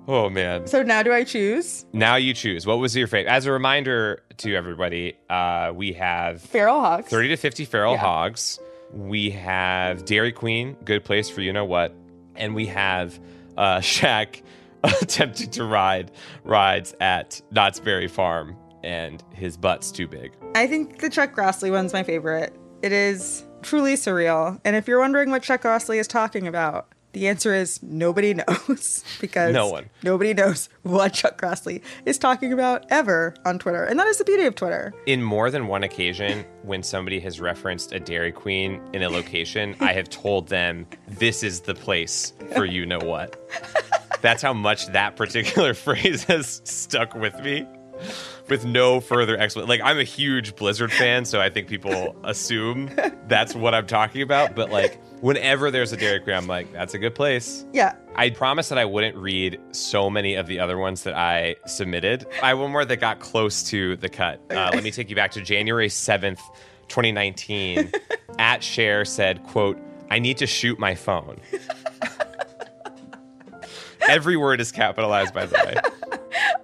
oh 0.08 0.28
man. 0.30 0.66
So 0.66 0.82
now 0.82 1.02
do 1.02 1.12
I 1.12 1.24
choose? 1.24 1.84
Now 1.92 2.16
you 2.16 2.34
choose. 2.34 2.66
What 2.66 2.78
was 2.78 2.94
your 2.96 3.06
favorite? 3.06 3.30
As 3.30 3.46
a 3.46 3.52
reminder 3.52 4.22
to 4.38 4.54
everybody, 4.54 5.16
uh, 5.30 5.72
we 5.74 5.92
have 5.94 6.40
Feral 6.42 6.80
Hogs. 6.80 7.08
30 7.08 7.28
to 7.28 7.36
50 7.36 7.64
feral 7.64 7.92
Yeah. 7.94 7.98
hogs. 8.00 8.58
We 8.92 9.30
have 9.30 10.04
Dairy 10.04 10.32
Queen, 10.32 10.74
good 10.84 11.04
place 11.04 11.28
for 11.28 11.40
you 11.40 11.52
know 11.52 11.64
what. 11.64 11.94
And 12.36 12.54
we 12.54 12.66
have 12.66 13.18
uh, 13.56 13.78
Shaq 13.80 14.42
attempting 14.82 15.50
to 15.50 15.64
ride 15.64 16.10
rides 16.44 16.94
at 17.00 17.40
Knott's 17.50 17.80
Berry 17.80 18.08
Farm, 18.08 18.56
and 18.82 19.22
his 19.32 19.56
butt's 19.56 19.90
too 19.90 20.06
big. 20.06 20.32
I 20.54 20.66
think 20.66 20.98
the 21.00 21.08
Chuck 21.10 21.34
Grassley 21.34 21.70
one's 21.70 21.92
my 21.92 22.02
favorite. 22.02 22.54
It 22.82 22.92
is 22.92 23.44
truly 23.62 23.94
surreal. 23.94 24.60
And 24.64 24.76
if 24.76 24.86
you're 24.86 24.98
wondering 25.00 25.30
what 25.30 25.42
Chuck 25.42 25.62
Grassley 25.62 25.96
is 25.96 26.06
talking 26.06 26.46
about, 26.46 26.88
the 27.14 27.28
answer 27.28 27.54
is 27.54 27.82
nobody 27.82 28.34
knows 28.48 29.02
because 29.20 29.52
No 29.54 29.68
one. 29.68 29.88
nobody 30.02 30.34
knows 30.34 30.68
what 30.82 31.14
Chuck 31.14 31.40
Grassley 31.40 31.80
is 32.04 32.18
talking 32.18 32.52
about 32.52 32.84
ever 32.90 33.34
on 33.44 33.58
Twitter. 33.58 33.84
And 33.84 33.98
that 33.98 34.06
is 34.06 34.18
the 34.18 34.24
beauty 34.24 34.44
of 34.44 34.54
Twitter. 34.54 34.92
In 35.06 35.22
more 35.22 35.50
than 35.50 35.66
one 35.66 35.82
occasion, 35.82 36.44
when 36.62 36.82
somebody 36.82 37.20
has 37.20 37.40
referenced 37.40 37.92
a 37.92 38.00
Dairy 38.00 38.32
Queen 38.32 38.80
in 38.92 39.02
a 39.02 39.08
location, 39.08 39.74
I 39.80 39.92
have 39.94 40.08
told 40.10 40.48
them 40.48 40.86
this 41.08 41.42
is 41.42 41.60
the 41.60 41.74
place 41.74 42.32
for 42.54 42.64
you 42.64 42.84
know 42.86 42.98
what. 42.98 43.40
That's 44.20 44.42
how 44.42 44.52
much 44.52 44.86
that 44.88 45.16
particular 45.16 45.74
phrase 45.86 46.24
has 46.24 46.60
stuck 46.64 47.14
with 47.14 47.38
me 47.40 47.66
with 48.48 48.64
no 48.64 49.00
further 49.00 49.36
explanation. 49.38 49.68
Like, 49.68 49.80
I'm 49.82 49.98
a 49.98 50.04
huge 50.04 50.56
Blizzard 50.56 50.92
fan, 50.92 51.24
so 51.24 51.40
I 51.40 51.50
think 51.50 51.68
people 51.68 52.16
assume 52.24 52.90
that's 53.26 53.54
what 53.54 53.74
I'm 53.74 53.86
talking 53.86 54.22
about. 54.22 54.54
But, 54.54 54.70
like, 54.70 55.00
whenever 55.20 55.70
there's 55.70 55.92
a 55.92 55.96
Dairy 55.96 56.20
Queen, 56.20 56.36
I'm 56.36 56.46
like, 56.46 56.72
that's 56.72 56.94
a 56.94 56.98
good 56.98 57.14
place. 57.14 57.64
Yeah. 57.72 57.94
I 58.14 58.30
promised 58.30 58.68
that 58.68 58.78
I 58.78 58.84
wouldn't 58.84 59.16
read 59.16 59.58
so 59.72 60.10
many 60.10 60.34
of 60.34 60.46
the 60.46 60.60
other 60.60 60.78
ones 60.78 61.02
that 61.04 61.14
I 61.14 61.56
submitted. 61.66 62.26
I 62.42 62.48
have 62.48 62.58
one 62.58 62.70
more 62.70 62.84
that 62.84 62.96
got 62.96 63.20
close 63.20 63.62
to 63.64 63.96
the 63.96 64.08
cut. 64.08 64.40
Uh, 64.50 64.70
let 64.74 64.84
me 64.84 64.90
take 64.90 65.10
you 65.10 65.16
back 65.16 65.30
to 65.32 65.40
January 65.40 65.88
7th, 65.88 66.40
2019. 66.88 67.90
At 68.38 68.62
Cher 68.62 69.04
said, 69.04 69.42
quote, 69.44 69.78
I 70.10 70.18
need 70.18 70.38
to 70.38 70.46
shoot 70.46 70.78
my 70.78 70.94
phone. 70.94 71.40
Every 74.08 74.36
word 74.36 74.60
is 74.60 74.70
capitalized, 74.70 75.32
by 75.32 75.46
the 75.46 75.54
way. 75.54 75.74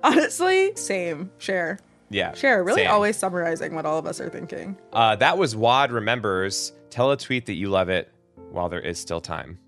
Honestly, 0.04 0.74
same. 0.76 1.30
Cher. 1.38 1.78
Yeah. 2.10 2.32
Cher. 2.34 2.64
Really 2.64 2.82
same. 2.82 2.90
always 2.90 3.16
summarizing 3.16 3.74
what 3.74 3.86
all 3.86 3.98
of 3.98 4.06
us 4.06 4.20
are 4.20 4.28
thinking. 4.28 4.76
Uh, 4.92 5.16
that 5.16 5.38
was 5.38 5.54
Wad 5.54 5.92
Remembers. 5.92 6.72
Tell 6.90 7.10
a 7.10 7.16
tweet 7.16 7.46
that 7.46 7.54
you 7.54 7.68
love 7.68 7.88
it 7.88 8.12
while 8.50 8.68
there 8.68 8.80
is 8.80 8.98
still 8.98 9.20
time. 9.20 9.58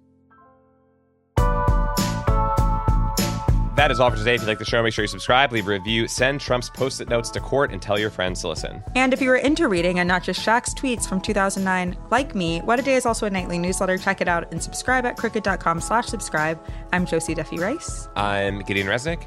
That 3.74 3.90
is 3.90 4.00
all 4.00 4.10
for 4.10 4.16
today. 4.16 4.34
If 4.34 4.42
you 4.42 4.46
like 4.46 4.58
the 4.58 4.66
show, 4.66 4.82
make 4.82 4.92
sure 4.92 5.02
you 5.02 5.08
subscribe, 5.08 5.50
leave 5.50 5.66
a 5.66 5.70
review, 5.70 6.06
send 6.06 6.40
Trump's 6.42 6.68
post 6.68 7.00
it 7.00 7.08
notes 7.08 7.30
to 7.30 7.40
court, 7.40 7.72
and 7.72 7.80
tell 7.80 7.98
your 7.98 8.10
friends 8.10 8.42
to 8.42 8.48
listen. 8.48 8.82
And 8.94 9.14
if 9.14 9.22
you 9.22 9.30
are 9.30 9.36
into 9.36 9.66
reading 9.66 9.98
and 9.98 10.06
not 10.06 10.22
just 10.22 10.40
Shaq's 10.40 10.74
tweets 10.74 11.08
from 11.08 11.22
2009, 11.22 11.96
like 12.10 12.34
me, 12.34 12.60
What 12.60 12.78
a 12.78 12.82
Day 12.82 12.96
is 12.96 13.06
also 13.06 13.24
a 13.24 13.30
nightly 13.30 13.58
newsletter. 13.58 13.96
Check 13.96 14.20
it 14.20 14.28
out 14.28 14.52
and 14.52 14.62
subscribe 14.62 15.06
at 15.06 15.16
crooked.com 15.16 15.80
slash 15.80 16.06
subscribe. 16.06 16.62
I'm 16.92 17.06
Josie 17.06 17.34
Duffy 17.34 17.58
Rice. 17.58 18.08
I'm 18.14 18.60
Gideon 18.60 18.88
Resnick. 18.88 19.26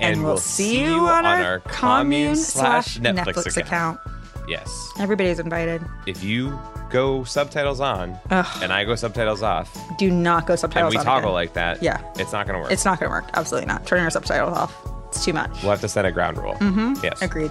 And, 0.00 0.24
we'll, 0.24 0.36
see 0.38 0.82
you 0.82 0.98
on, 1.06 1.24
our, 1.26 1.60
commune 1.60 2.36
slash 2.36 2.98
Netflix, 2.98 3.56
account. 3.56 4.00
Yes. 4.48 4.90
Everybody's 4.98 5.38
invited. 5.38 5.82
If 6.06 6.24
you 6.24 6.58
go 6.90 7.22
subtitles 7.24 7.78
on 7.80 8.18
Ugh. 8.30 8.62
and 8.62 8.72
I 8.72 8.84
go 8.84 8.94
subtitles 8.96 9.42
off, 9.42 9.68
Do 9.98 10.10
not 10.10 10.46
go 10.46 10.56
subtitles. 10.56 10.92
and 10.94 11.00
we 11.00 11.04
toggle 11.04 11.30
again. 11.30 11.34
like 11.34 11.52
that, 11.54 11.82
Yeah. 11.82 12.00
it's 12.16 12.32
not 12.32 12.46
going 12.46 12.56
to 12.58 12.62
work. 12.62 12.72
It's 12.72 12.84
not 12.84 12.98
going 12.98 13.10
to 13.10 13.14
work. 13.14 13.30
Absolutely 13.34 13.66
not. 13.66 13.86
Turn 13.86 14.00
your 14.00 14.10
subtitles 14.10 14.56
off. 14.56 14.74
It's 15.08 15.24
too 15.24 15.32
much. 15.32 15.50
we'll 15.62 15.70
have 15.70 15.80
to 15.80 15.88
set 15.88 16.04
a 16.04 16.10
ground 16.12 16.38
rule. 16.38 16.54
Mm-hmm. 16.54 16.94
Yes. 17.04 17.20
Agreed. 17.22 17.50